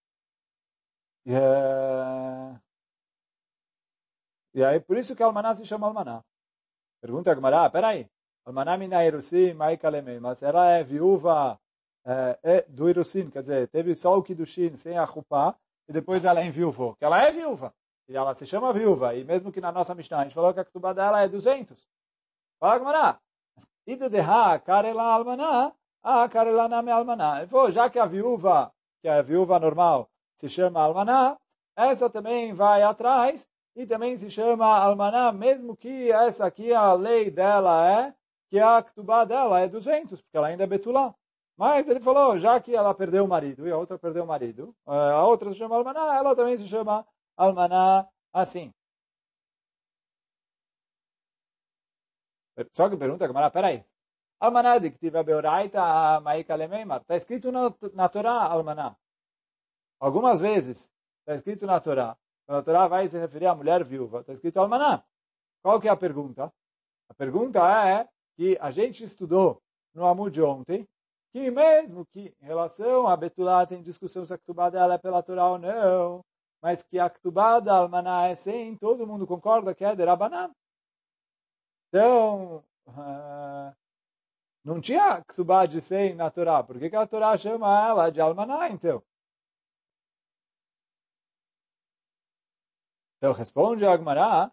E, 1.25 1.33
é... 1.33 2.61
e 4.53 4.65
aí, 4.65 4.81
por 4.81 4.97
isso 4.97 5.15
que 5.15 5.23
Almaná 5.23 5.55
se 5.55 5.65
chama 5.65 5.87
Almaná. 5.87 6.25
Pergunta 7.01 7.33
a 7.33 7.71
peraí, 7.71 8.09
mina 8.79 9.05
Irusim, 9.05 9.55
Maikaleme, 9.55 10.19
mas 10.21 10.43
ela 10.43 10.71
é 10.71 10.83
viúva 10.83 11.59
é, 12.05 12.63
do 12.69 12.89
Irusim, 12.89 13.31
quer 13.31 13.43
dizer, 13.43 13.69
teve 13.69 13.95
só 13.95 14.17
o 14.17 14.23
Kiddushin 14.23 14.77
sem 14.77 14.97
a 14.97 15.07
Chupá, 15.07 15.55
e 15.89 15.93
depois 15.93 16.25
ela 16.25 16.45
enviuvou, 16.45 16.95
que 16.97 17.05
ela 17.05 17.23
é 17.23 17.31
viúva. 17.31 17.73
E 18.09 18.17
ela 18.17 18.35
se 18.35 18.47
chama 18.47 18.73
viúva, 18.73 19.15
e 19.15 19.25
mesmo 19.25 19.53
que 19.53 19.61
na 19.61 19.73
nossa 19.73 19.95
Mishnah 19.95 20.21
a 20.21 20.25
gente 20.25 20.35
falou 20.35 20.55
que 20.55 20.61
a 20.61 20.65
Ketubá 20.65 20.93
dela 20.93 21.23
é 21.23 21.29
200. 21.29 21.77
Fala, 22.61 22.79
Gemara, 22.79 23.21
Ida 23.87 24.09
de 24.09 24.21
ha, 24.21 24.59
karela 24.59 25.03
almaná, 25.03 25.73
ah, 26.03 26.29
karela 26.29 26.69
name 26.69 26.91
almaná. 26.91 27.39
Ele 27.39 27.49
falou, 27.49 27.71
já 27.71 27.91
que 27.91 27.99
a 27.99 28.07
viúva, 28.07 28.73
que 29.01 29.09
é 29.09 29.19
a 29.19 29.23
viúva 29.23 29.59
normal, 29.59 30.09
se 30.37 30.49
chama 30.49 30.81
almaná, 30.81 31.37
essa 31.77 32.09
também 32.09 32.53
vai 32.53 32.83
atrás 32.83 33.49
e 33.77 33.87
também 33.87 34.17
se 34.17 34.31
chama 34.31 34.67
almaná, 34.67 35.31
mesmo 35.31 35.77
que 35.77 36.11
essa 36.11 36.47
aqui, 36.47 36.73
a 36.73 36.95
lei 36.95 37.31
dela 37.31 37.87
é 37.87 38.15
que 38.49 38.59
a 38.59 38.83
ktubá 38.83 39.25
dela 39.25 39.61
é 39.61 39.69
200, 39.69 40.23
porque 40.23 40.37
ela 40.37 40.47
ainda 40.49 40.65
é 40.65 40.67
betulá. 40.67 41.15
Mas 41.57 41.89
ele 41.89 42.01
falou, 42.01 42.39
já 42.39 42.61
que 42.61 42.75
ela 42.75 42.95
perdeu 42.95 43.25
o 43.25 43.29
marido 43.29 43.69
e 43.69 43.71
a 43.71 43.77
outra 43.77 43.99
perdeu 43.99 44.25
o 44.25 44.27
marido, 44.27 44.75
eh, 44.89 45.13
a 45.13 45.25
outra 45.27 45.51
se 45.51 45.59
chama 45.59 45.77
almaná, 45.77 46.17
ela 46.17 46.35
também 46.35 46.57
se 46.57 46.67
chama 46.67 47.07
almaná 47.37 48.09
assim. 48.33 48.73
Só 52.73 52.89
que 52.89 52.97
pergunta, 52.97 53.27
Gamara, 53.27 53.51
peraí. 53.51 53.85
Almaná 54.41 54.79
dictiva 54.79 55.23
beoraita 55.23 56.21
maika 56.21 56.55
lemeimar. 56.55 57.01
Está 57.03 57.17
escrito 57.17 57.53
na, 57.53 57.75
na 57.95 58.09
Torá, 58.09 58.43
Almaná. 58.45 58.97
Algumas 59.99 60.41
vezes 60.41 60.91
está 61.21 61.35
escrito 61.35 61.67
na 61.67 61.81
Torá. 61.81 62.17
Quando 62.47 62.59
a 62.59 62.63
Torá 62.63 62.87
vai 62.87 63.09
se 63.09 63.19
referir 63.19 63.47
à 63.47 63.55
mulher 63.55 63.85
viúva, 63.85 64.21
está 64.21 64.33
escrito 64.33 64.59
Almaná. 64.59 65.03
Qual 65.63 65.81
que 65.81 65.89
é 65.89 65.91
a 65.91 65.97
pergunta? 65.97 66.53
A 67.09 67.15
pergunta 67.15 67.59
é 67.89 68.09
que 68.37 68.57
a 68.61 68.71
gente 68.71 69.03
estudou 69.03 69.61
no 69.93 70.07
Amud 70.07 70.33
de 70.33 70.43
ontem, 70.43 70.87
que 71.33 71.51
mesmo 71.51 72.07
que 72.07 72.33
em 72.41 72.47
relação 72.47 73.09
a 73.09 73.17
Betulá 73.17 73.67
tem 73.67 73.83
discussão 73.83 74.25
se 74.25 74.33
a 74.33 74.39
Ktubá 74.39 74.71
dela 74.71 74.95
é 74.95 74.99
pela 74.99 75.23
Torá 75.23 75.51
ou 75.51 75.59
não, 75.59 76.25
mas 76.63 76.85
que 76.85 76.99
a 76.99 77.11
Ktubá 77.11 77.59
da 77.59 77.79
Almaná 77.79 78.29
é 78.29 78.35
sem, 78.35 78.77
todo 78.77 79.07
mundo 79.07 79.27
concorda 79.27 79.75
que 79.75 79.85
é 79.85 79.95
de 79.95 80.05
Rabanan. 80.05 80.53
Então, 81.89 82.65
uh, 82.87 83.75
não 84.65 84.81
tinha 84.81 85.23
Ksubá 85.25 85.67
de 85.67 85.81
100 85.81 86.15
na 86.15 86.31
Torá. 86.31 86.63
Por 86.63 86.79
que, 86.79 86.91
que 86.91 86.97
a 86.97 87.07
Torá 87.07 87.37
chama 87.37 87.89
ela 87.89 88.11
de 88.11 88.21
Almaná, 88.21 88.69
então? 88.69 89.03
Então, 93.27 93.35
responde 93.35 93.85
a 93.85 93.93
Agmará, 93.93 94.53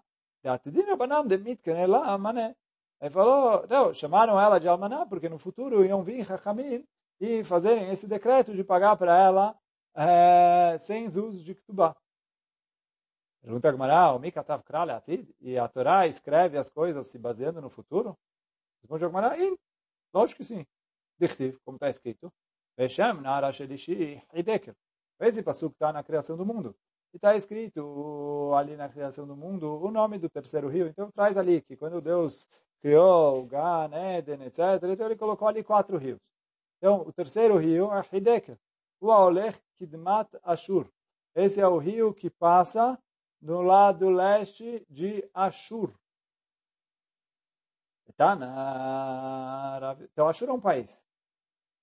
ele 3.00 3.10
falou, 3.12 3.68
não, 3.68 3.94
chamaram 3.94 4.40
ela 4.40 4.60
de 4.60 4.68
Almaná 4.68 5.06
porque 5.06 5.30
no 5.30 5.38
futuro 5.38 5.86
iam 5.86 6.02
vir 6.02 6.26
Chachamim 6.26 6.84
e 7.20 7.44
fazerem 7.44 7.92
esse 7.92 8.08
decreto 8.08 8.52
de 8.52 8.64
pagar 8.64 8.98
para 8.98 9.16
ela 9.16 9.56
é, 9.94 10.76
sem 10.80 11.06
uso 11.06 11.44
de 11.44 11.54
Ktubá. 11.54 11.96
Pergunta 13.44 13.70
a 13.70 13.72
Gemara, 13.72 14.12
o 14.14 14.20
Mikatav 14.20 14.64
Kral 14.64 14.90
Atid? 14.90 15.30
E 15.40 15.56
a 15.56 15.68
Torá 15.68 16.08
escreve 16.08 16.58
as 16.58 16.72
coisas 16.72 17.06
se 17.06 17.20
baseando 17.20 17.62
no 17.62 17.70
futuro? 17.70 18.18
Responde 18.82 19.06
a 19.06 19.08
Gemara, 19.08 19.36
lógico 20.12 20.38
que 20.38 20.46
sim. 20.46 20.66
Dichtiv, 21.20 21.60
como 21.64 21.76
está 21.76 21.92
escrito. 21.92 22.34
Veshem 22.76 23.22
Nara 23.22 23.52
Shelishi 23.52 24.20
Hidekel. 24.34 24.76
Esse 25.20 25.44
passuco 25.44 25.74
está 25.74 25.94
na 25.94 26.04
criação 26.04 26.36
do 26.36 26.44
mundo. 26.44 26.76
E 27.14 27.18
está 27.18 27.36
escrito 27.36 28.52
ali 28.56 28.76
na 28.76 28.90
criação 28.90 29.28
do 29.28 29.36
mundo 29.36 29.80
o 29.80 29.92
nome 29.92 30.18
do 30.18 30.28
terceiro 30.30 30.68
rio. 30.68 30.88
Então 30.88 31.12
traz 31.12 31.38
ali 31.38 31.62
que 31.62 31.78
quando 31.78 32.02
Deus 32.02 32.48
criou 32.82 33.46
Gan, 33.46 33.92
Eden, 33.94 34.44
etc., 34.44 34.60
então 34.92 35.06
ele 35.06 35.16
colocou 35.16 35.48
ali 35.48 35.64
quatro 35.64 35.98
rios. 35.98 36.20
Então 36.78 37.02
o 37.02 37.14
terceiro 37.14 37.58
rio 37.58 37.92
é 37.94 38.04
Hidekel. 38.12 38.58
O 39.00 39.12
Aolech 39.12 39.62
Kidmat 39.78 40.30
Ashur. 40.44 40.90
Esse 41.36 41.62
é 41.62 41.68
o 41.68 41.78
rio 41.78 42.14
que 42.14 42.30
passa 42.30 42.98
no 43.42 43.62
lado 43.62 44.10
leste 44.10 44.86
de 44.90 45.30
Ashur. 45.34 45.94
Então, 48.08 48.38
Ashur 50.28 50.50
é 50.50 50.54
um 50.54 50.60
país. 50.62 51.02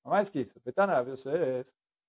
Não 0.05 0.13
mais 0.13 0.31
que 0.31 0.41
isso. 0.41 0.61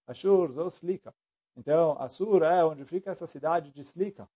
Ashur, 0.08 0.52
Zoslika. 0.54 1.14
Então, 1.56 2.00
Ashur 2.00 2.44
é 2.44 2.64
onde 2.64 2.86
fica 2.86 3.12
essa 3.12 3.28
cidade 3.28 3.72
de 3.72 3.82
Slika. 3.82 4.28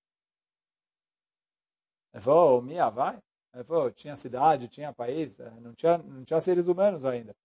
Falou, 2.19 2.61
Mia 2.61 2.89
vai? 2.89 3.19
Falou, 3.65 3.91
tinha 3.91 4.15
cidade, 4.15 4.67
tinha 4.67 4.93
país, 4.93 5.39
é, 5.39 5.49
não 5.61 5.73
tinha, 5.73 5.97
não 5.97 6.23
tinha 6.25 6.41
seres 6.41 6.67
humanos 6.67 7.05
ainda. 7.05 7.35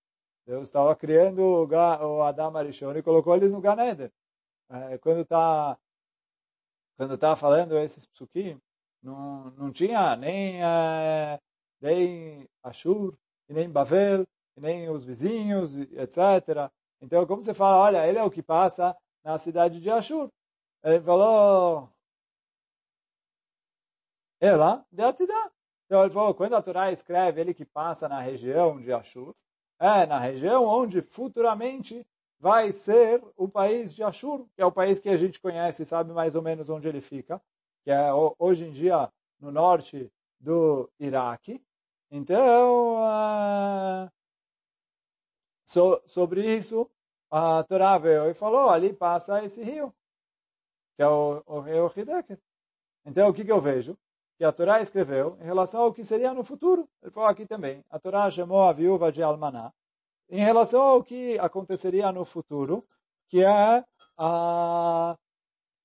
Deus 0.46 0.64
estava 0.64 0.94
criando 0.96 1.40
o, 1.40 1.66
o 1.66 2.22
Adam 2.22 2.56
Arishon 2.56 2.96
e 2.96 3.02
colocou 3.02 3.36
eles 3.36 3.52
no 3.52 3.60
Ganeder. 3.60 4.12
É, 4.68 4.98
quando 4.98 5.20
está 5.20 5.78
quando 6.96 7.14
estava 7.14 7.34
falando 7.34 7.78
esses 7.78 8.06
psukim, 8.06 8.60
não, 9.02 9.50
não 9.52 9.72
tinha 9.72 10.14
nem, 10.16 10.60
uh, 10.62 11.40
nem 11.80 12.46
Ashur, 12.62 13.16
e 13.48 13.54
nem 13.54 13.70
Bavel, 13.70 14.26
e 14.56 14.60
nem 14.60 14.90
os 14.90 15.02
vizinhos, 15.02 15.74
etc. 15.76 16.70
Então, 17.00 17.26
como 17.26 17.42
você 17.42 17.54
fala, 17.54 17.78
olha, 17.78 18.06
ele 18.06 18.18
é 18.18 18.22
o 18.22 18.30
que 18.30 18.42
passa 18.42 18.94
na 19.24 19.38
cidade 19.38 19.80
de 19.80 19.90
Ashur. 19.90 20.30
Ele 20.82 21.00
falou, 21.00 21.90
ela, 24.40 24.84
de 24.90 25.02
Atidah. 25.02 25.50
Então, 25.86 26.02
ele 26.02 26.12
falou, 26.12 26.34
quando 26.34 26.54
a 26.54 26.62
Torá 26.62 26.90
escreve 26.92 27.40
ele 27.40 27.52
que 27.52 27.64
passa 27.64 28.08
na 28.08 28.20
região 28.20 28.80
de 28.80 28.92
Ashur, 28.92 29.34
é 29.78 30.06
na 30.06 30.18
região 30.18 30.64
onde 30.64 31.02
futuramente 31.02 32.06
vai 32.38 32.72
ser 32.72 33.22
o 33.36 33.48
país 33.48 33.94
de 33.94 34.02
Ashur, 34.02 34.46
que 34.54 34.62
é 34.62 34.66
o 34.66 34.72
país 34.72 34.98
que 34.98 35.08
a 35.08 35.16
gente 35.16 35.40
conhece, 35.40 35.84
sabe 35.84 36.12
mais 36.12 36.34
ou 36.34 36.42
menos 36.42 36.70
onde 36.70 36.88
ele 36.88 37.00
fica, 37.00 37.40
que 37.84 37.90
é 37.90 38.10
hoje 38.38 38.66
em 38.66 38.72
dia 38.72 39.12
no 39.38 39.50
norte 39.50 40.10
do 40.38 40.88
Iraque. 40.98 41.62
Então, 42.10 42.96
uh, 42.96 44.10
so, 45.66 46.02
sobre 46.06 46.56
isso, 46.56 46.90
a 47.30 47.62
Torá 47.64 47.96
veio 47.98 48.28
e 48.30 48.34
falou, 48.34 48.70
ali 48.70 48.92
passa 48.92 49.44
esse 49.44 49.62
rio, 49.62 49.94
que 50.96 51.02
é 51.02 51.08
o, 51.08 51.42
o 51.46 51.60
rio 51.60 51.90
Hideket. 51.94 52.42
Então, 53.04 53.28
o 53.28 53.34
que, 53.34 53.44
que 53.44 53.52
eu 53.52 53.60
vejo? 53.60 53.96
Que 54.36 54.44
a 54.44 54.52
Torá 54.52 54.80
escreveu 54.80 55.36
em 55.40 55.44
relação 55.44 55.82
ao 55.82 55.92
que 55.92 56.04
seria 56.04 56.34
no 56.34 56.44
futuro. 56.44 56.88
Ele 57.02 57.10
falou 57.10 57.28
aqui 57.28 57.46
também. 57.46 57.84
A 57.90 57.98
Torá 57.98 58.30
chamou 58.30 58.62
a 58.62 58.72
viúva 58.72 59.12
de 59.12 59.22
Almaná 59.22 59.72
em 60.30 60.40
relação 60.40 60.82
ao 60.82 61.02
que 61.02 61.38
aconteceria 61.38 62.12
no 62.12 62.24
futuro, 62.24 62.84
que 63.28 63.44
é 63.44 63.84
a, 64.16 65.16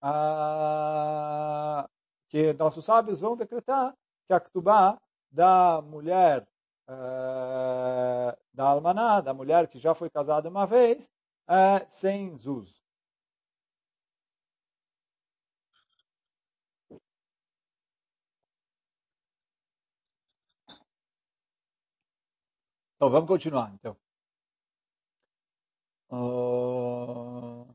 a, 0.01 1.89
que 2.29 2.53
nossos 2.53 2.85
sábios 2.85 3.19
vão 3.19 3.35
decretar 3.35 3.95
que 4.27 4.33
a 4.33 4.39
Ktubá 4.39 4.99
da 5.31 5.81
mulher 5.81 6.47
uh, 6.87 8.37
da 8.53 8.65
almaná, 8.65 9.19
da 9.19 9.33
mulher 9.33 9.67
que 9.67 9.79
já 9.79 9.93
foi 9.93 10.09
casada 10.09 10.47
uma 10.47 10.65
vez, 10.65 11.09
uh, 11.47 11.85
sem 11.87 12.35
zuz. 12.37 12.81
Então, 22.95 23.09
vamos 23.09 23.27
continuar, 23.27 23.71
então. 23.73 23.95
Uh... 26.09 27.67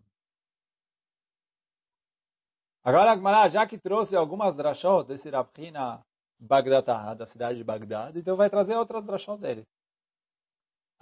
Agora, 2.82 3.12
Agmará, 3.12 3.48
já 3.48 3.66
que 3.66 3.78
trouxe 3.78 4.16
algumas 4.16 4.54
drashot 4.56 5.06
desse 5.06 5.28
Rabhina 5.30 6.04
Bagdatá, 6.38 7.14
da 7.14 7.26
cidade 7.26 7.58
de 7.58 7.64
Bagdad, 7.64 8.18
então 8.18 8.36
vai 8.36 8.48
trazer 8.48 8.74
outras 8.74 9.04
drashot 9.04 9.38
dele. 9.40 9.66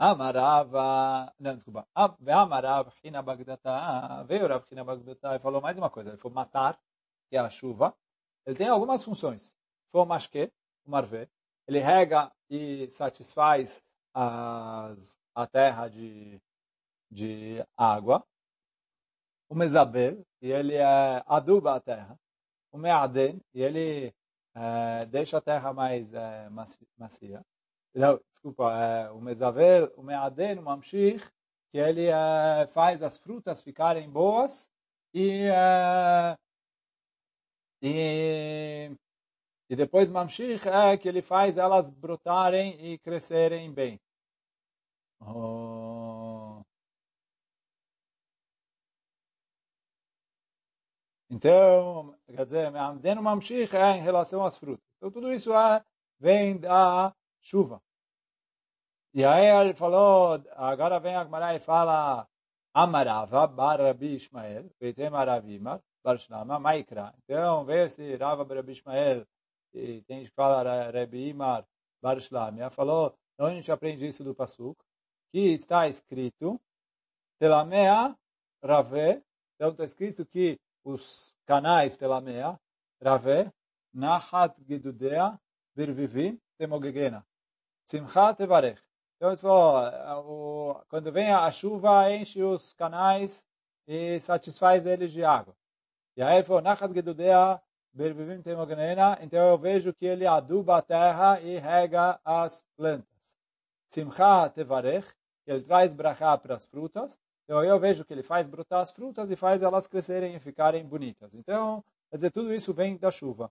Amarava, 0.01 1.35
não, 1.41 1.57
desculpa, 1.57 1.85
Amarava, 1.93 2.93
Hina 3.03 3.21
Bagdatá, 3.21 4.23
veio 4.23 4.47
Rabhina 4.47 4.85
Bagdatá 4.85 5.35
e 5.35 5.41
falou 5.41 5.61
mais 5.61 5.77
uma 5.77 5.91
coisa, 5.91 6.11
ele 6.11 6.19
foi 6.19 6.31
matar, 6.31 6.79
que 7.29 7.37
é 7.37 7.41
a 7.41 7.51
chuva. 7.51 7.93
Ele 8.47 8.57
tem 8.57 8.69
algumas 8.69 9.03
funções. 9.03 9.57
Foi 9.91 10.01
o 10.01 10.07
mashke, 10.07 10.53
o 10.87 10.91
marvé, 10.93 11.29
ele 11.67 11.81
rega 11.81 12.31
e 12.49 12.89
satisfaz 12.93 13.83
as, 14.15 15.19
a 15.35 15.47
terra 15.49 15.89
de, 15.89 16.41
de 17.11 17.67
água. 17.77 18.25
O 19.49 19.55
mezabel, 19.55 20.25
e 20.41 20.53
ele 20.53 20.77
é, 20.77 21.25
aduba 21.27 21.75
a 21.75 21.81
terra. 21.81 22.17
O 22.71 22.79
meaden, 22.79 23.41
e 23.53 23.63
ele 23.63 24.15
é, 24.55 25.07
deixa 25.07 25.39
a 25.39 25.41
terra 25.41 25.73
mais 25.73 26.15
é, 26.15 26.49
macia. 26.97 27.45
Não, 27.94 28.20
desculpa, 28.31 28.72
é, 28.72 29.11
o 29.11 29.20
mezabel, 29.20 29.92
o 29.96 30.03
meaden, 30.03 30.59
o 30.59 30.62
mamshich, 30.62 31.24
que 31.70 31.79
ele 31.79 32.07
é, 32.07 32.66
faz 32.68 33.03
as 33.03 33.18
frutas 33.18 33.62
ficarem 33.62 34.09
boas 34.11 34.70
e, 35.12 35.46
é, 35.48 36.37
e, 37.83 38.90
e 39.70 39.77
depois 39.77 40.11
mamshich 40.11 40.68
é 40.68 40.96
que 40.96 41.09
ele 41.09 41.22
faz 41.22 41.59
elas 41.59 41.90
brotarem 41.90 42.92
e 42.92 42.98
crescerem 42.98 43.72
bem. 43.72 44.01
Oh. 45.20 46.62
Então, 51.31 52.16
quer 52.27 52.44
dizer, 52.44 52.70
Me'amdenu 52.70 53.22
Mamshich 53.22 53.77
é 53.77 53.96
em 53.96 54.01
relação 54.01 54.44
às 54.44 54.57
frutas. 54.57 54.85
Então, 54.96 55.11
tudo 55.11 55.33
isso 55.33 55.53
é, 55.55 55.85
vem 56.18 56.59
da 56.59 57.14
chuva. 57.40 57.81
E 59.14 59.24
aí 59.24 59.46
ele 59.46 59.74
falou, 59.74 60.42
agora 60.53 61.01
vem 61.01 61.14
a 61.14 61.20
Agmará 61.20 61.55
e 61.55 61.59
fala, 61.59 62.29
Amarava, 62.74 63.46
bar 63.46 63.81
Rabi 63.81 64.14
Ishmael, 64.14 64.70
Beitem 64.79 65.07
Aravimar, 65.07 65.81
bar 66.05 66.18
Shlama, 66.18 66.59
Maikra. 66.59 67.14
Então, 67.24 67.64
vê 67.64 67.87
esse 67.87 68.16
Rava 68.16 68.44
Rabi 68.55 68.72
Ishmael, 68.72 69.27
e 69.72 70.03
tem 70.03 70.24
que 70.24 70.31
falar 70.31 70.90
Rabi 70.92 71.29
Imar, 71.29 71.66
bar 72.01 72.20
Shlamia, 72.20 72.70
falou, 72.70 73.14
onde 73.38 73.53
a 73.53 73.55
gente 73.57 73.72
aprende 73.72 74.07
isso 74.07 74.22
do 74.22 74.35
Pasuk? 74.35 74.79
que 75.31 75.53
está 75.53 75.88
escrito 75.88 76.61
Telamea 77.38 78.16
Rave, 78.62 79.22
então 79.55 79.70
está 79.70 79.85
escrito 79.85 80.24
que 80.27 80.59
os 80.85 81.37
canais 81.46 81.96
Telamea 81.96 82.59
Rave, 83.01 83.51
Nahat 83.92 84.57
Gedudea 84.66 85.38
Birvivim 85.77 86.40
Temogegena, 86.57 87.24
Simcha 87.88 88.35
Tevarech. 88.35 88.79
Então, 89.16 89.35
falou, 89.35 90.85
quando 90.90 91.11
vem 91.11 91.33
a 91.33 91.51
chuva, 91.51 92.12
enche 92.12 92.42
os 92.42 92.74
canais 92.74 93.46
e 93.87 94.20
satisfaz 94.20 94.85
eles 94.85 95.11
de 95.11 95.24
água. 95.24 95.57
E 96.14 96.22
aí 96.22 96.37
ele 96.37 96.44
falou, 96.44 96.61
Nachat 96.61 96.92
Gedudea 96.92 97.59
Birvivim 97.94 98.42
Temogegena, 98.42 99.18
então 99.22 99.40
eu 99.40 99.57
vejo 99.57 99.94
que 99.94 100.05
ele 100.05 100.27
aduba 100.27 100.77
a 100.77 100.83
terra 100.83 101.40
e 101.40 101.57
rega 101.57 102.20
as 102.22 102.62
plantas. 102.77 103.33
Simcha 103.88 104.51
Tevarech, 104.51 105.09
ele 105.46 105.62
traz 105.62 105.94
brachá 105.94 106.37
para 106.37 106.57
as 106.57 106.66
frutas, 106.66 107.18
então 107.44 107.64
eu 107.64 107.81
vejo 107.81 108.05
que 108.05 108.12
ele 108.12 108.22
faz 108.22 108.46
brotar 108.46 108.83
as 108.83 108.92
frutas 108.92 109.31
e 109.31 109.37
faz 109.37 109.62
elas 109.62 109.87
crescerem 109.87 110.35
e 110.35 110.40
ficarem 110.40 110.85
bonitas. 110.85 111.33
Então, 111.33 111.83
quer 112.11 112.16
dizer, 112.16 112.33
tudo 112.33 112.53
isso 112.53 112.74
vem 112.74 112.98
da 112.98 113.11
chuva. 113.11 113.51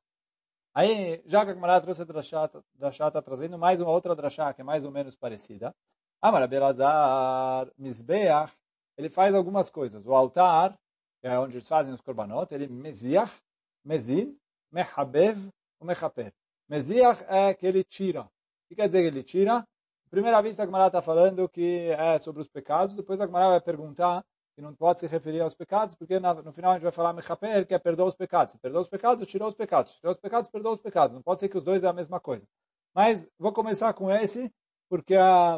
Aí, 0.73 1.21
já 1.25 1.43
que 1.43 1.51
a 1.51 1.53
camarada 1.55 1.81
trouxe 1.81 2.01
a 2.03 2.05
drachá, 2.05 2.49
drachá 2.75 3.07
está 3.07 3.21
trazendo 3.21 3.57
mais 3.57 3.81
uma 3.81 3.91
outra 3.91 4.15
drachá, 4.15 4.53
que 4.53 4.61
é 4.61 4.63
mais 4.63 4.85
ou 4.85 4.91
menos 4.91 5.15
parecida. 5.15 5.75
Amar 6.21 6.47
Belazar 6.47 7.71
Mizbeach, 7.77 8.53
ele 8.97 9.09
faz 9.09 9.33
algumas 9.33 9.69
coisas. 9.69 10.05
O 10.05 10.13
altar, 10.13 10.77
que 11.21 11.27
é 11.27 11.39
onde 11.39 11.55
eles 11.55 11.67
fazem 11.67 11.93
os 11.93 12.01
korbanot, 12.01 12.53
ele 12.53 12.67
meziach, 12.67 13.31
mezin, 13.83 14.37
mehabev, 14.71 15.49
o 15.79 15.85
mechaper. 15.85 16.33
Meziach 16.69 17.23
é 17.27 17.53
que 17.53 17.65
ele 17.65 17.83
tira. 17.83 18.21
O 18.21 18.29
que 18.69 18.75
quer 18.75 18.87
dizer 18.87 19.01
que 19.01 19.07
ele 19.07 19.23
tira? 19.23 19.65
primeira 20.09 20.41
vista, 20.41 20.63
a 20.63 20.65
Gemara 20.65 20.87
está 20.87 21.01
falando 21.01 21.49
que 21.49 21.89
é 21.91 22.17
sobre 22.19 22.41
os 22.41 22.47
pecados, 22.47 22.95
depois 22.95 23.19
a 23.19 23.25
Gemara 23.25 23.49
vai 23.49 23.61
perguntar 23.61 24.25
que 24.57 24.61
não 24.63 24.73
pode 24.73 24.99
se 24.99 25.05
referir 25.05 25.39
aos 25.39 25.53
pecados, 25.53 25.93
porque 25.93 26.19
no 26.19 26.51
final 26.51 26.71
a 26.71 26.73
gente 26.73 26.83
vai 26.83 26.91
falar 26.91 27.13
Mechaper, 27.13 27.67
que 27.67 27.75
é 27.75 27.77
perdoar 27.77 28.07
os 28.07 28.15
pecados. 28.15 28.53
Se 28.53 28.57
perdoa 28.57 28.81
os 28.81 28.89
pecados, 28.89 29.27
tirou 29.27 29.49
os 29.49 29.53
pecados. 29.53 29.93
Tirou 29.97 30.15
os 30.15 30.19
pecados, 30.19 30.49
perdoa 30.49 30.73
os 30.73 30.79
pecados. 30.79 31.13
Não 31.13 31.21
pode 31.21 31.41
ser 31.41 31.47
que 31.47 31.59
os 31.59 31.63
dois 31.63 31.83
é 31.83 31.87
a 31.87 31.93
mesma 31.93 32.19
coisa. 32.19 32.43
Mas 32.91 33.29
vou 33.37 33.53
começar 33.53 33.93
com 33.93 34.09
esse, 34.09 34.51
porque 34.89 35.15
a, 35.15 35.57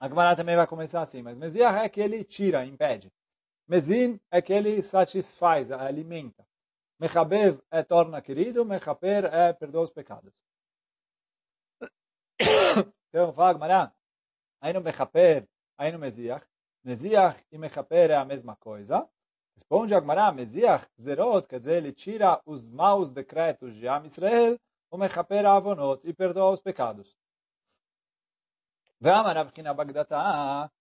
a 0.00 0.08
Gemara 0.08 0.34
também 0.34 0.56
vai 0.56 0.66
começar 0.66 1.02
assim. 1.02 1.20
Mas 1.20 1.36
Mesiah 1.36 1.84
é 1.84 1.88
que 1.90 2.00
ele 2.00 2.24
tira, 2.24 2.64
impede. 2.64 3.12
Mezin 3.68 4.18
é 4.30 4.40
que 4.40 4.54
ele 4.54 4.80
satisfaz, 4.80 5.70
alimenta. 5.70 6.46
Mechabev 6.98 7.60
é 7.70 7.82
torna 7.82 8.22
querido, 8.22 8.64
Mechaper 8.64 9.26
é 9.26 9.52
perdoa 9.52 9.84
os 9.84 9.90
pecados. 9.90 10.32
Então, 13.10 13.32
fala 13.32 13.54
Gmará, 13.54 13.92
aí 14.60 14.72
no 14.74 14.82
Mechaper, 14.82 15.48
aí 15.78 15.90
no 15.90 15.98
Meziach. 15.98 16.46
Meziach 16.88 17.44
e 17.52 17.58
Mechaper 17.58 18.12
é 18.12 18.14
a 18.14 18.24
mesma 18.24 18.56
coisa. 18.56 19.06
Responde 19.54 19.94
a 19.94 20.00
Gmará, 20.00 20.32
Meziach 20.32 20.88
zerot, 20.98 21.46
quer 21.46 21.58
dizer, 21.58 21.76
ele 21.76 21.92
tira 21.92 22.40
os 22.46 22.66
maus 22.66 23.12
decretos 23.12 23.76
de 23.76 23.86
Am 23.86 24.06
Israel, 24.06 24.58
o 24.90 24.96
Mechaper 24.96 25.44
avonot, 25.44 26.00
e 26.08 26.14
perdoa 26.14 26.50
os 26.50 26.62
pecados. 26.62 27.14
Vama 28.98 29.34
Rabkina 29.34 29.74
Bagdata, 29.74 30.72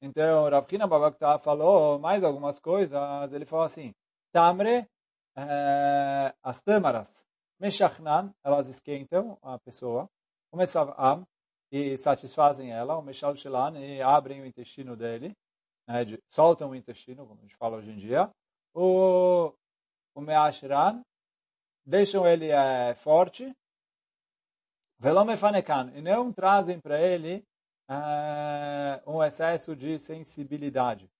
então 0.00 0.48
Rabkina 0.48 0.86
Bagdata 0.86 1.38
falou 1.40 1.98
mais 1.98 2.24
algumas 2.24 2.58
coisas, 2.58 2.98
ele 3.30 3.44
falou 3.44 3.66
assim, 3.66 3.94
Tamre, 4.32 4.88
eh, 5.36 6.34
as 6.42 6.62
tâmaras, 6.62 7.26
Meshachnan, 7.60 8.32
elas 8.42 8.66
esquentam 8.66 9.36
a 9.42 9.58
pessoa, 9.58 10.08
o 10.50 10.56
Mesavam, 10.56 11.26
e 11.70 11.98
satisfazem 11.98 12.72
ela, 12.72 12.96
o 12.96 13.02
Meshal 13.02 13.34
e 13.76 14.00
abrem 14.00 14.40
o 14.40 14.46
intestino 14.46 14.96
dele, 14.96 15.36
né, 15.90 16.04
de, 16.04 16.22
soltam 16.28 16.70
o 16.70 16.74
intestino, 16.74 17.26
como 17.26 17.40
a 17.40 17.42
gente 17.42 17.56
fala 17.56 17.76
hoje 17.76 17.90
em 17.90 17.96
dia. 17.96 18.30
O, 18.72 19.52
o 20.14 20.20
Meashran, 20.20 21.02
deixam 21.84 22.26
ele 22.26 22.48
é, 22.50 22.94
forte, 22.94 23.52
Velomefanekan, 24.98 25.92
e 25.94 26.00
não 26.02 26.32
trazem 26.32 26.78
para 26.78 27.00
ele 27.00 27.44
é, 27.88 29.02
um 29.06 29.22
excesso 29.22 29.74
de 29.74 29.98
sensibilidade. 29.98 31.10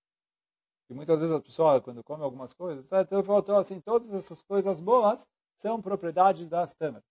E 0.89 0.93
muitas 0.93 1.19
vezes 1.19 1.33
a 1.33 1.41
pessoa, 1.41 1.81
quando 1.81 2.03
come 2.03 2.23
algumas 2.23 2.53
coisas, 2.53 2.89
então, 2.91 3.23
faltou 3.23 3.57
assim, 3.57 3.81
todas 3.81 4.13
essas 4.13 4.41
coisas 4.41 4.79
boas 4.79 5.27
são 5.57 5.81
propriedades 5.81 6.47
das 6.47 6.73
tâmaras. 6.73 7.09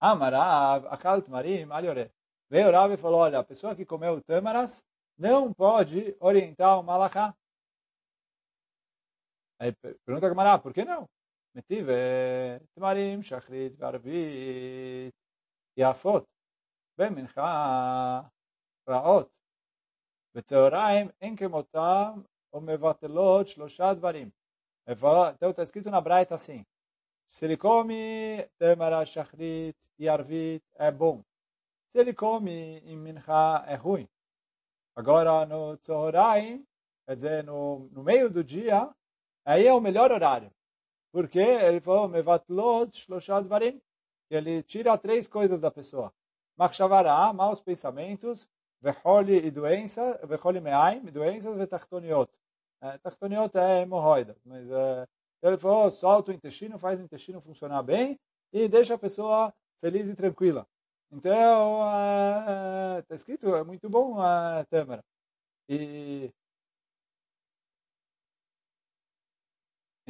Amarav, 0.00 0.86
Akalt 0.88 1.28
Marim, 1.28 1.70
Aliore. 1.70 2.10
Veio 2.49 2.69
o 2.69 2.71
Rav 2.71 2.93
e 2.93 2.97
falou, 2.97 3.19
olha, 3.21 3.39
a 3.39 3.43
pessoa 3.43 3.75
que 3.75 3.85
comeu 3.85 4.21
tâmaras 4.21 4.83
não 5.17 5.53
pode 5.53 6.15
orientar 6.19 6.79
o 6.79 6.83
malachá. 6.83 7.35
Aí 9.59 9.71
pergunta 10.05 10.25
a 10.27 10.29
Gamara, 10.29 10.59
por 10.59 10.73
que 10.73 10.83
não? 10.83 11.07
Metive, 11.53 11.93
Tamarim, 12.75 13.23
Shachrit, 13.23 13.75
Varvit, 13.77 15.13
Yafot, 15.77 16.25
במנחה 16.97 18.21
רעות. 18.89 19.35
בצהריים 20.35 21.09
אין 21.21 21.35
כמותם 21.35 22.21
או 22.53 22.61
מבטלות 22.61 23.47
שלושה 23.47 23.93
דברים. 23.93 24.29
Então 24.87 25.49
está 25.49 25.63
escrito 25.63 25.89
na 25.89 25.99
Braita 25.99 26.35
assim, 26.35 26.63
se 27.27 27.43
ele 27.43 27.57
come 27.57 28.47
tâmara, 28.59 29.03
shachrit 29.03 29.75
e 29.97 30.07
arvit, 30.07 30.63
é 30.75 30.91
bom. 30.91 31.23
Se 31.90 31.98
ele 31.98 32.14
come 32.14 32.78
em 32.84 32.96
mincha, 32.96 33.64
é 33.66 33.74
ruim. 33.74 34.08
Agora, 34.94 35.44
no 35.44 35.76
tzoraim, 35.76 36.64
quer 37.04 37.16
dizer, 37.16 37.44
no, 37.44 37.88
no 37.90 38.04
meio 38.04 38.30
do 38.30 38.44
dia, 38.44 38.88
aí 39.44 39.66
é 39.66 39.74
o 39.74 39.80
melhor 39.80 40.12
horário. 40.12 40.52
Porque 41.12 41.40
ele 41.40 41.80
falou, 41.80 42.06
mevatlot 42.08 42.96
shloshad 42.96 43.48
varim, 43.48 43.80
que 44.28 44.36
ele 44.36 44.62
tira 44.62 44.96
três 44.96 45.26
coisas 45.26 45.60
da 45.60 45.68
pessoa. 45.68 46.12
Machshavara, 46.56 47.32
maus 47.32 47.60
pensamentos, 47.60 48.48
vecholi 48.80 49.44
e 49.44 49.50
doença, 49.50 50.20
vecholi 50.24 50.60
meaim, 50.60 51.00
doenças, 51.06 51.56
vetachtoniot. 51.56 52.30
É, 52.80 52.98
tachtoniot 52.98 53.58
é 53.58 53.82
hemorroidas, 53.82 54.40
mas 54.44 54.70
é, 54.70 55.08
ele 55.42 55.58
falou, 55.58 55.90
solta 55.90 56.30
o 56.30 56.34
intestino, 56.34 56.78
faz 56.78 57.00
o 57.00 57.02
intestino 57.02 57.40
funcionar 57.40 57.82
bem 57.82 58.16
e 58.52 58.68
deixa 58.68 58.94
a 58.94 58.98
pessoa 58.98 59.52
feliz 59.80 60.08
e 60.08 60.14
tranquila. 60.14 60.66
Então, 61.12 61.80
está 63.00 63.14
escrito, 63.14 63.54
é 63.54 63.64
muito 63.64 63.88
bom 63.90 64.20
a 64.20 64.64
tâmara. 64.70 65.04
E 65.68 66.32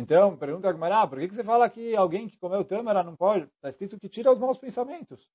Então, 0.01 0.35
pergunta 0.35 0.67
a 0.67 0.73
Gemara, 0.73 1.07
por 1.07 1.19
que, 1.19 1.29
que 1.29 1.35
você 1.35 1.45
fala 1.45 1.69
que 1.69 1.95
alguém 1.95 2.27
que 2.27 2.39
comeu 2.39 2.65
tâmara 2.65 3.03
não 3.03 3.15
pode? 3.15 3.45
Está 3.45 3.69
escrito 3.69 4.01
que 4.01 4.09
tira 4.09 4.33
os 4.33 4.39
maus 4.39 4.59
pensamentos. 4.59 5.31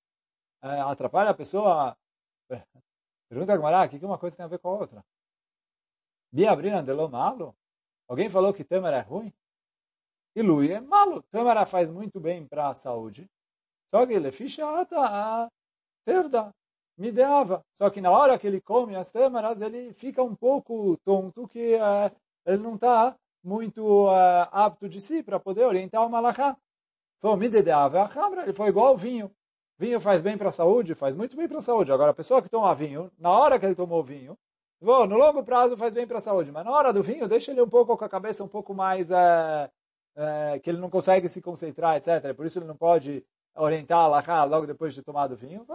É, 0.63 0.81
atrapalha 0.81 1.29
a 1.29 1.35
pessoa. 1.35 1.95
Pergunta 3.29 3.53
a 3.53 3.57
Gemara, 3.57 3.85
o 3.85 3.89
que, 3.89 3.99
que 3.99 4.05
uma 4.05 4.17
coisa 4.17 4.35
tem 4.35 4.43
a 4.43 4.47
ver 4.47 4.57
com 4.57 4.69
a 4.69 4.79
outra? 4.79 5.05
Biabrina 6.31 6.81
de 6.81 6.93
lo 6.93 7.07
malo? 7.07 7.55
Alguém 8.07 8.27
falou 8.27 8.53
que 8.53 8.63
tâmara 8.63 8.97
é 8.97 9.01
ruim? 9.01 9.31
E 10.35 10.41
lui 10.41 10.71
é 10.71 10.81
malo. 10.81 11.21
Tâmara 11.29 11.65
faz 11.67 11.91
muito 11.91 12.19
bem 12.19 12.47
para 12.47 12.69
a 12.69 12.73
saúde. 12.73 13.29
A 14.97 15.49
perda, 16.05 16.53
me 16.97 17.11
deava. 17.11 17.63
Só 17.73 17.89
que 17.89 18.01
na 18.01 18.11
hora 18.11 18.37
que 18.37 18.47
ele 18.47 18.61
come 18.61 18.95
as 18.95 19.11
tâmaras, 19.11 19.61
ele 19.61 19.93
fica 19.93 20.23
um 20.23 20.35
pouco 20.35 20.97
tonto, 21.03 21.47
que 21.47 21.75
uh, 21.75 22.15
ele 22.45 22.61
não 22.61 22.75
está 22.75 23.15
muito 23.43 24.07
uh, 24.07 24.47
apto 24.51 24.89
de 24.89 24.99
si 25.01 25.21
para 25.21 25.39
poder 25.39 25.65
orientar 25.65 26.05
o 26.05 26.09
malachá. 26.09 26.57
Foi 27.21 27.49
dedeava 27.49 28.03
a 28.03 28.09
câmara, 28.09 28.43
ele 28.43 28.53
foi 28.53 28.67
igual 28.69 28.87
ao 28.87 28.97
vinho. 28.97 29.31
Vinho 29.77 29.99
faz 29.99 30.21
bem 30.21 30.37
para 30.37 30.49
a 30.49 30.53
saúde, 30.53 30.95
faz 30.95 31.15
muito 31.15 31.35
bem 31.35 31.47
para 31.47 31.59
a 31.59 31.61
saúde. 31.61 31.91
Agora, 31.91 32.11
a 32.11 32.13
pessoa 32.13 32.41
que 32.41 32.49
toma 32.49 32.73
vinho, 32.73 33.11
na 33.17 33.31
hora 33.31 33.59
que 33.59 33.65
ele 33.65 33.75
tomou 33.75 34.03
vinho, 34.03 34.37
bom, 34.79 35.05
no 35.05 35.17
longo 35.17 35.43
prazo 35.43 35.75
faz 35.75 35.93
bem 35.93 36.07
para 36.07 36.19
a 36.19 36.21
saúde, 36.21 36.51
mas 36.51 36.63
na 36.63 36.71
hora 36.71 36.93
do 36.93 37.03
vinho, 37.03 37.27
deixa 37.27 37.51
ele 37.51 37.61
um 37.61 37.69
pouco 37.69 37.97
com 37.97 38.05
a 38.05 38.09
cabeça 38.09 38.43
um 38.43 38.47
pouco 38.47 38.73
mais, 38.73 39.09
uh, 39.09 39.69
que 40.63 40.69
ele 40.69 40.77
não 40.77 40.89
consegue 40.89 41.27
se 41.27 41.41
concentrar, 41.41 41.97
etc. 41.97 42.33
Por 42.33 42.45
isso 42.45 42.59
ele 42.59 42.67
não 42.67 42.77
pode 42.77 43.25
orientar 43.55 44.29
a 44.29 44.43
logo 44.43 44.67
depois 44.67 44.93
de 44.93 45.01
tomar 45.01 45.31
o 45.31 45.35
vinho. 45.35 45.65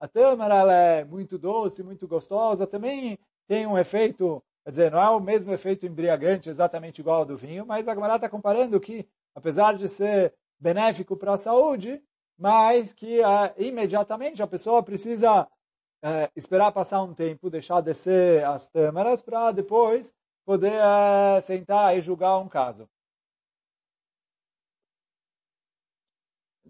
A 0.00 0.08
tâmara 0.08 0.54
ela 0.54 0.74
é 0.74 1.04
muito 1.04 1.38
doce, 1.38 1.82
muito 1.82 2.08
gostosa, 2.08 2.66
também 2.66 3.18
tem 3.46 3.66
um 3.66 3.76
efeito, 3.76 4.42
quer 4.64 4.70
dizer, 4.70 4.90
não 4.90 5.00
é 5.00 5.10
o 5.10 5.20
mesmo 5.20 5.52
efeito 5.52 5.84
embriagante 5.84 6.48
exatamente 6.48 7.00
igual 7.00 7.18
ao 7.18 7.24
do 7.26 7.36
vinho, 7.36 7.66
mas 7.66 7.86
a 7.86 7.94
Gemara 7.94 8.14
está 8.14 8.28
comparando 8.28 8.80
que, 8.80 9.06
apesar 9.34 9.76
de 9.76 9.88
ser 9.88 10.34
benéfico 10.58 11.16
para 11.16 11.34
a 11.34 11.38
saúde, 11.38 12.02
mas 12.38 12.94
que 12.94 13.20
uh, 13.20 13.52
imediatamente 13.58 14.42
a 14.42 14.46
pessoa 14.46 14.82
precisa 14.82 15.42
uh, 15.42 16.30
esperar 16.34 16.72
passar 16.72 17.02
um 17.02 17.12
tempo, 17.12 17.50
deixar 17.50 17.82
descer 17.82 18.44
as 18.44 18.68
tâmaras 18.68 19.20
para 19.20 19.52
depois 19.52 20.14
poder 20.46 20.72
uh, 20.80 21.40
sentar 21.42 21.96
e 21.96 22.00
julgar 22.00 22.38
um 22.38 22.48
caso. 22.48 22.88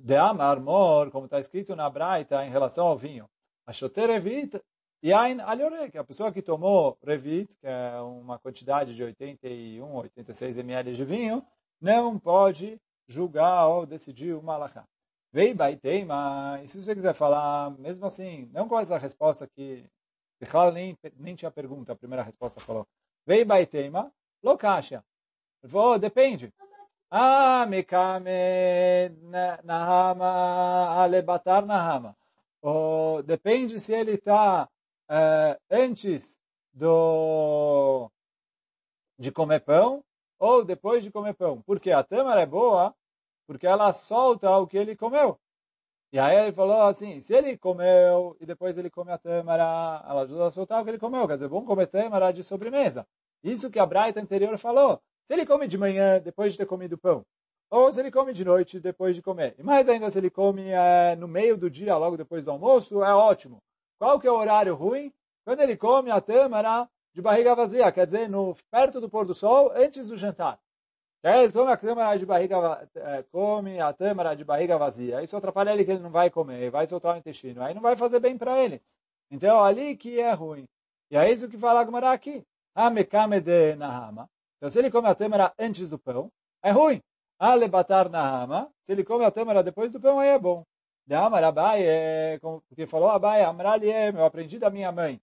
De 0.03 0.17
amar 0.17 0.61
mor, 0.61 1.11
como 1.11 1.27
está 1.27 1.39
escrito 1.39 1.77
na 1.77 1.89
Braita 1.91 2.45
em 2.45 2.51
relação 2.51 2.87
ao 2.87 2.97
vinho. 2.97 3.29
A 3.67 3.73
shoter 3.73 4.09
revit 4.09 4.61
yain 5.03 5.41
alhore, 5.41 5.91
que 5.91 5.99
a 5.99 6.05
pessoa 6.05 6.33
que 6.33 6.43
tomou 6.43 6.99
revit, 7.03 7.57
que 7.59 7.67
é 7.67 8.01
uma 8.01 8.39
quantidade 8.39 8.95
de 8.95 9.03
81, 9.05 9.95
86 9.95 10.59
ml 10.59 10.95
de 10.95 11.05
vinho, 11.05 11.45
não 11.81 12.19
pode 12.19 12.81
julgar 13.07 13.67
ou 13.69 13.87
decidir 13.87 14.35
uma 14.35 14.55
alahá. 14.55 14.85
Vei 15.33 15.55
baiteima, 15.55 16.61
e 16.63 16.67
se 16.67 16.83
você 16.83 16.95
quiser 16.95 17.15
falar, 17.15 17.71
mesmo 17.79 18.05
assim, 18.07 18.51
não 18.53 18.69
com 18.69 18.79
essa 18.79 18.99
resposta 18.99 19.47
que 19.47 19.89
Bichal 20.41 20.73
nem, 20.73 20.97
nem 21.17 21.35
tinha 21.35 21.51
pergunta, 21.51 21.93
a 21.93 21.97
primeira 21.97 22.23
resposta 22.23 22.59
falou. 22.59 22.87
Vei 23.27 23.45
baiteima, 23.45 24.13
lokasha. 24.43 25.05
Falou, 25.69 25.99
depende. 25.99 26.53
Mekame 27.68 29.11
nahama 29.64 31.03
alebatar 31.03 31.66
nahama. 31.66 32.16
Depende 33.25 33.81
se 33.81 33.92
ele 33.92 34.12
está 34.12 34.68
uh, 35.11 35.61
antes 35.70 36.38
do 36.73 38.11
de 39.18 39.31
comer 39.33 39.61
pão 39.61 40.05
ou 40.38 40.64
depois 40.64 41.03
de 41.03 41.11
comer 41.11 41.35
pão. 41.35 41.62
Porque 41.62 41.90
a 41.90 42.03
tâmara 42.03 42.42
é 42.42 42.46
boa 42.46 42.94
porque 43.46 43.66
ela 43.66 43.92
solta 43.92 44.49
o 44.59 44.66
que 44.66 44.79
ele 44.79 44.94
comeu. 44.94 45.38
E 46.12 46.18
aí 46.18 46.37
ele 46.37 46.53
falou 46.53 46.83
assim, 46.83 47.20
se 47.20 47.35
ele 47.35 47.57
comeu 47.57 48.37
e 48.40 48.46
depois 48.46 48.79
ele 48.79 48.90
come 48.90 49.12
a 49.12 49.18
tâmara, 49.18 50.05
ela 50.09 50.23
ajuda 50.23 50.46
a 50.46 50.51
soltar 50.51 50.81
o 50.81 50.85
que 50.85 50.90
ele 50.90 50.99
comeu. 50.99 51.27
Quer 51.27 51.35
dizer, 51.35 51.49
bom 51.49 51.64
comer 51.64 51.87
tâmara 51.87 52.33
de 52.33 52.42
sobremesa. 52.42 53.07
Isso 53.42 53.70
que 53.70 53.79
a 53.79 53.87
Braita 53.87 54.20
anterior 54.20 54.57
falou. 54.59 55.01
Se 55.31 55.35
ele 55.35 55.47
come 55.47 55.69
de 55.69 55.79
manhã, 55.79 56.21
depois 56.21 56.51
de 56.51 56.59
ter 56.59 56.66
comido 56.66 56.99
pão, 56.99 57.25
ou 57.71 57.93
se 57.93 58.01
ele 58.01 58.11
come 58.11 58.33
de 58.33 58.45
noite, 58.45 58.81
depois 58.81 59.14
de 59.14 59.23
comer. 59.23 59.55
E 59.57 59.62
mais 59.62 59.88
ainda, 59.88 60.11
se 60.11 60.19
ele 60.19 60.29
come 60.29 60.71
é, 60.71 61.14
no 61.14 61.29
meio 61.29 61.57
do 61.57 61.71
dia, 61.71 61.97
logo 61.97 62.16
depois 62.16 62.45
do 62.45 62.51
almoço, 62.51 63.05
é 63.05 63.14
ótimo. 63.14 63.59
Qual 63.97 64.19
que 64.19 64.27
é 64.27 64.31
o 64.33 64.35
horário 64.35 64.75
ruim? 64.75 65.12
Quando 65.45 65.61
ele 65.61 65.77
come 65.77 66.11
a 66.11 66.21
tâmara 66.21 66.88
de 67.14 67.23
barriga 67.23 67.55
vazia, 67.55 67.93
quer 67.93 68.07
dizer, 68.07 68.29
no, 68.29 68.57
perto 68.73 69.01
do 69.01 69.09
pôr 69.09 69.25
do 69.25 69.33
sol, 69.33 69.71
antes 69.73 70.09
do 70.09 70.16
jantar. 70.16 70.59
Aí 71.23 71.45
ele 71.45 71.53
toma 71.53 71.75
a 71.75 71.77
tâmara 71.77 72.19
de 72.19 72.27
barriga, 72.27 72.90
é, 72.97 73.23
come 73.31 73.79
a 73.79 73.93
tâmara 73.93 74.35
de 74.35 74.43
barriga 74.43 74.77
vazia. 74.77 75.23
Isso 75.23 75.37
atrapalha 75.37 75.73
ele 75.73 75.85
que 75.85 75.93
ele 75.93 76.03
não 76.03 76.11
vai 76.11 76.29
comer, 76.29 76.73
vai 76.73 76.88
soltar 76.88 77.14
o 77.14 77.19
intestino. 77.19 77.62
Aí 77.62 77.73
não 77.73 77.81
vai 77.81 77.95
fazer 77.95 78.19
bem 78.19 78.37
para 78.37 78.61
ele. 78.61 78.83
Então, 79.31 79.62
ali 79.62 79.97
que 79.97 80.19
é 80.19 80.33
ruim. 80.33 80.64
E 81.09 81.16
é 81.16 81.31
isso 81.31 81.49
que 81.49 81.57
fala 81.57 81.83
Agmará 81.83 82.11
aqui. 82.11 82.45
Amekame 82.75 83.40
de 83.40 83.77
Nahama. 83.77 84.29
Então, 84.61 84.70
se 84.70 84.79
ele 84.79 84.90
come 84.90 85.09
a 85.09 85.14
tâmara 85.14 85.55
antes 85.59 85.88
do 85.88 85.99
pão, 85.99 86.31
é 86.62 86.70
ruim. 86.70 87.01
Alebatar 87.38 88.11
na 88.11 88.23
rama, 88.23 88.70
se 88.83 88.92
ele 88.92 89.03
come 89.03 89.25
a 89.25 89.31
tâmara 89.31 89.62
depois 89.62 89.90
do 89.90 89.99
pão, 89.99 90.20
aí 90.20 90.29
é 90.29 90.38
bom. 90.38 90.66
De 91.07 91.14
Amar 91.14 91.42
Abai, 91.42 91.83
é, 91.83 92.38
porque 92.38 92.87
falou 92.87 93.09
Abai, 93.09 93.42
Amrali 93.42 93.90
é, 93.90 94.11
eu 94.11 94.23
aprendi 94.23 94.59
da 94.59 94.68
minha 94.68 94.92
mãe. 94.92 95.18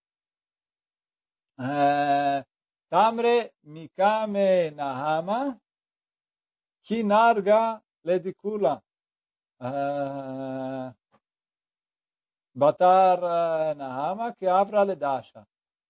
É, 1.60 2.44
Tamre 2.90 3.52
mikame 3.64 4.72
nahama, 4.72 5.62
kinarga 6.82 7.80
ledikula. 8.04 8.82
É, 9.62 10.94
batar 12.56 13.76
nahama, 13.76 14.34
que 14.34 14.48
avra 14.48 14.82
ledasha. 14.82 15.48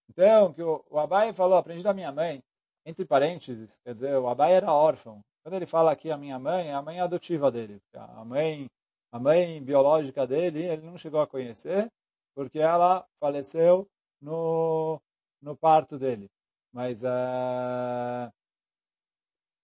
Então, 0.10 0.54
que 0.54 0.62
o, 0.62 0.84
o 0.90 1.00
Abai 1.00 1.34
falou, 1.34 1.58
aprendi 1.58 1.82
da 1.82 1.94
minha 1.94 2.12
mãe, 2.12 2.44
entre 2.88 3.06
parênteses, 3.06 3.78
quer 3.84 3.94
dizer, 3.94 4.18
o 4.18 4.30
Abai 4.30 4.54
era 4.54 4.72
órfão. 4.72 5.20
Quando 5.44 5.56
ele 5.56 5.66
fala 5.66 5.92
aqui 5.92 6.10
a 6.10 6.18
minha 6.18 6.40
mãe, 6.40 6.70
é 6.70 6.74
a 6.74 6.82
mãe 6.82 7.02
adotiva 7.02 7.52
dele. 7.52 7.82
A 7.94 8.24
mãe, 8.24 8.70
a 9.12 9.20
mãe 9.20 9.62
biológica 9.62 10.26
dele, 10.26 10.64
ele 10.64 10.84
não 10.84 10.98
chegou 10.98 11.20
a 11.20 11.28
conhecer, 11.28 11.92
porque 12.34 12.60
ela 12.60 13.06
faleceu 13.20 13.86
no, 14.22 15.02
no 15.42 15.54
parto 15.54 16.00
dele. 16.00 16.30
Mas, 16.72 17.04
uh, 17.04 18.32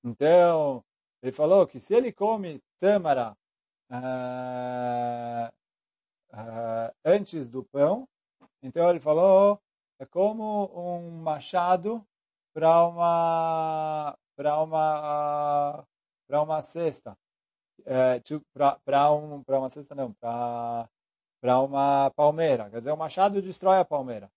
então, 0.04 0.84
ele 1.22 1.32
falou 1.32 1.66
que 1.66 1.80
se 1.80 1.96
ele 1.96 2.12
come 2.12 2.62
tâmara 2.78 3.38
uh, 3.90 5.54
antes 7.06 7.48
do 7.48 7.64
pão, 7.64 8.06
então 8.62 8.90
ele 8.90 9.00
falou, 9.00 9.62
é 9.98 10.06
como 10.06 10.70
um 10.76 11.22
machado 11.22 12.06
para 12.54 12.88
uma 12.88 14.18
para 14.36 14.62
uma 14.62 15.84
para 16.28 16.42
uma 16.42 16.62
cesta. 16.62 17.18
É, 17.86 18.22
para 18.86 19.12
um 19.12 19.44
para 19.44 19.60
uma 19.60 19.70
cesta 19.70 19.96
não 19.96 20.13
para 20.13 20.88
para 21.42 21.60
uma 21.60 22.12
palmeira. 22.12 22.70
Quer 22.70 22.78
dizer 22.80 22.92
o 22.92 22.98
machado 22.98 23.42
destrói 23.42 23.80
a 23.80 23.86
palmeira. 23.86 24.30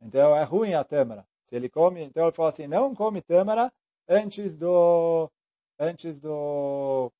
Então 0.00 0.36
é 0.36 0.44
ruim 0.44 0.74
a 0.74 0.84
tâmara. 0.84 1.26
Se 1.44 1.56
ele 1.56 1.68
come 1.68 2.04
então 2.04 2.24
ele 2.24 2.32
fala 2.32 2.48
assim 2.48 2.66
não 2.66 2.94
come 2.94 3.20
tâmara 3.20 3.72
antes 4.08 4.56
do 4.56 5.30
antes 5.78 6.20
do 6.20 7.12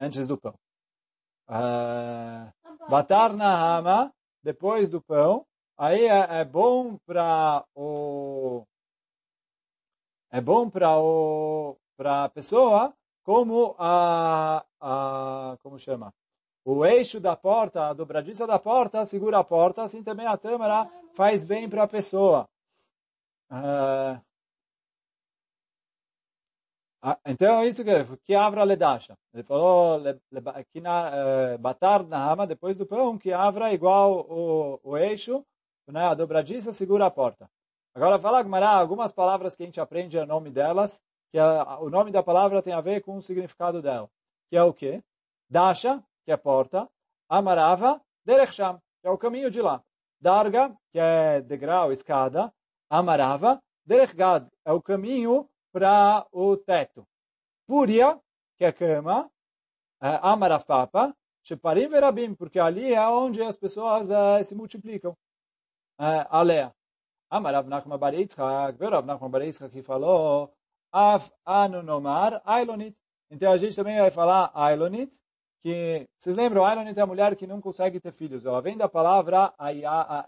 antes 0.00 0.26
do 0.26 0.38
pão. 0.38 0.54
Uh, 1.48 2.50
batar 2.88 3.32
na 3.32 3.54
rama 3.56 4.12
depois 4.42 4.90
do 4.90 5.00
pão 5.00 5.46
aí 5.76 6.06
é, 6.06 6.40
é 6.40 6.44
bom 6.44 6.96
para 7.06 7.64
o 7.74 8.64
é 10.36 10.40
bom 10.40 10.68
para 10.68 12.24
a 12.24 12.28
pessoa 12.28 12.94
como 13.24 13.74
a, 13.78 14.62
a 14.78 15.56
como 15.62 15.78
chama 15.78 16.12
o 16.62 16.84
eixo 16.84 17.18
da 17.18 17.34
porta 17.34 17.88
a 17.88 17.94
dobradiça 17.94 18.46
da 18.46 18.58
porta 18.58 19.02
segura 19.06 19.38
a 19.38 19.44
porta 19.44 19.82
assim 19.82 20.02
também 20.02 20.26
a 20.26 20.36
tâmara 20.36 20.90
faz 21.14 21.46
bem 21.46 21.66
para 21.70 21.84
a 21.84 21.88
pessoa 21.88 22.46
uh, 23.50 24.20
então, 27.24 27.64
isso 27.64 27.84
que 27.84 27.90
ele 27.90 28.16
que 28.24 28.34
avra 28.34 28.64
ledasha. 28.64 29.16
Ele 29.32 29.44
falou, 29.44 30.00
que 30.72 30.80
na, 30.80 31.54
uh, 31.54 31.58
batar 31.58 32.02
na 32.02 32.18
rama, 32.18 32.48
depois 32.48 32.76
do 32.76 32.84
pão, 32.84 33.16
que 33.16 33.32
avra 33.32 33.72
igual 33.72 34.26
o, 34.28 34.80
o 34.82 34.96
eixo, 34.96 35.46
né, 35.86 36.04
a 36.04 36.14
dobradiça 36.14 36.72
segura 36.72 37.06
a 37.06 37.10
porta. 37.10 37.48
Agora, 37.96 38.18
fala 38.18 38.42
Gmará, 38.42 38.72
algumas 38.72 39.10
palavras 39.10 39.56
que 39.56 39.62
a 39.62 39.66
gente 39.66 39.80
aprende 39.80 40.18
o 40.18 40.26
nome 40.26 40.50
delas, 40.50 41.02
que 41.32 41.38
o 41.40 41.88
nome 41.88 42.10
da 42.10 42.22
palavra 42.22 42.60
tem 42.60 42.74
a 42.74 42.80
ver 42.82 43.00
com 43.00 43.16
o 43.16 43.22
significado 43.22 43.80
dela. 43.80 44.06
Que 44.50 44.56
é 44.58 44.62
o 44.62 44.74
quê? 44.74 45.02
Dasha, 45.48 46.04
que 46.22 46.30
é 46.30 46.36
porta. 46.36 46.86
Amarava, 47.26 47.98
derecham, 48.22 48.78
que 49.00 49.08
é 49.08 49.10
o 49.10 49.16
caminho 49.16 49.50
de 49.50 49.62
lá. 49.62 49.82
Darga, 50.20 50.76
que 50.92 50.98
é 50.98 51.40
degrau, 51.40 51.90
escada. 51.90 52.52
Amarava, 52.90 53.62
derechgad, 53.86 54.46
é 54.62 54.72
o 54.72 54.82
caminho 54.82 55.48
para 55.72 56.26
o 56.30 56.54
teto. 56.54 57.08
Puria, 57.66 58.20
que 58.58 58.64
é 58.66 58.72
cama, 58.72 59.30
é, 60.02 60.20
Amarafapa, 60.20 61.16
Sheparim 61.42 61.88
Verabim, 61.88 62.34
porque 62.34 62.58
ali 62.58 62.92
é 62.92 63.08
onde 63.08 63.40
as 63.40 63.56
pessoas 63.56 64.10
é, 64.10 64.42
se 64.42 64.54
multiplicam. 64.54 65.16
É, 65.98 66.26
Alea. 66.28 66.76
Amarav 67.30 67.66
Nachman 67.66 67.98
Bar 67.98 68.14
Yitzchak, 68.14 68.78
Rav 68.80 69.04
Nachman 69.06 69.30
Bar 69.30 69.42
Yitzchak 69.42 69.70
que 69.70 69.82
falou, 69.82 70.52
Af 70.92 71.30
Anu 71.44 71.82
Nomar 71.82 72.42
Ailonit. 72.44 72.96
Então 73.30 73.52
a 73.52 73.56
gente 73.56 73.74
também 73.74 73.98
vai 73.98 74.10
falar 74.10 74.50
Ailonit, 74.54 75.12
que, 75.62 76.06
vocês 76.18 76.36
lembram, 76.36 76.64
Ailonit 76.64 76.98
é 76.98 77.02
a 77.02 77.06
mulher 77.06 77.34
que 77.36 77.46
não 77.46 77.60
consegue 77.60 77.98
ter 78.00 78.12
filhos. 78.12 78.46
Ela 78.46 78.62
vem 78.62 78.76
da 78.76 78.88
palavra 78.88 79.52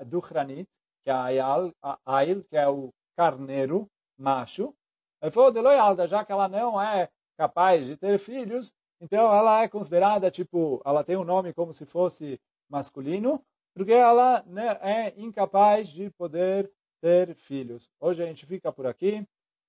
Duchranit, 0.06 0.68
que 1.04 1.10
é 1.10 1.12
Ayal, 1.12 1.72
Ail, 2.04 2.44
que 2.44 2.56
é 2.56 2.68
o 2.68 2.90
carneiro, 3.16 3.88
macho, 4.18 4.74
ele 5.20 5.30
falou, 5.30 5.50
Deloyalda, 5.50 6.06
já 6.06 6.24
que 6.24 6.30
ela 6.30 6.48
não 6.48 6.80
é 6.80 7.08
capaz 7.36 7.86
de 7.86 7.96
ter 7.96 8.18
filhos, 8.18 8.72
então 9.00 9.32
ela 9.34 9.62
é 9.62 9.68
considerada, 9.68 10.30
tipo, 10.30 10.80
ela 10.84 11.04
tem 11.04 11.16
um 11.16 11.24
nome 11.24 11.52
como 11.52 11.74
se 11.74 11.84
fosse 11.84 12.40
masculino, 12.68 13.42
porque 13.74 13.92
ela 13.92 14.42
né, 14.46 14.78
é 14.80 15.14
incapaz 15.16 15.88
de 15.88 16.10
poder 16.10 16.70
ter 17.00 17.34
filhos. 17.34 17.90
Hoje 18.00 18.22
a 18.22 18.26
gente 18.26 18.46
fica 18.46 18.72
por 18.72 18.86
aqui. 18.86 19.26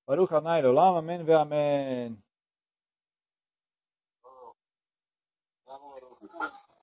Baruch 0.07 0.33
Hanai 0.33 0.61
Amém 0.61 1.23
ve 1.23 1.33
Amém. 1.33 2.28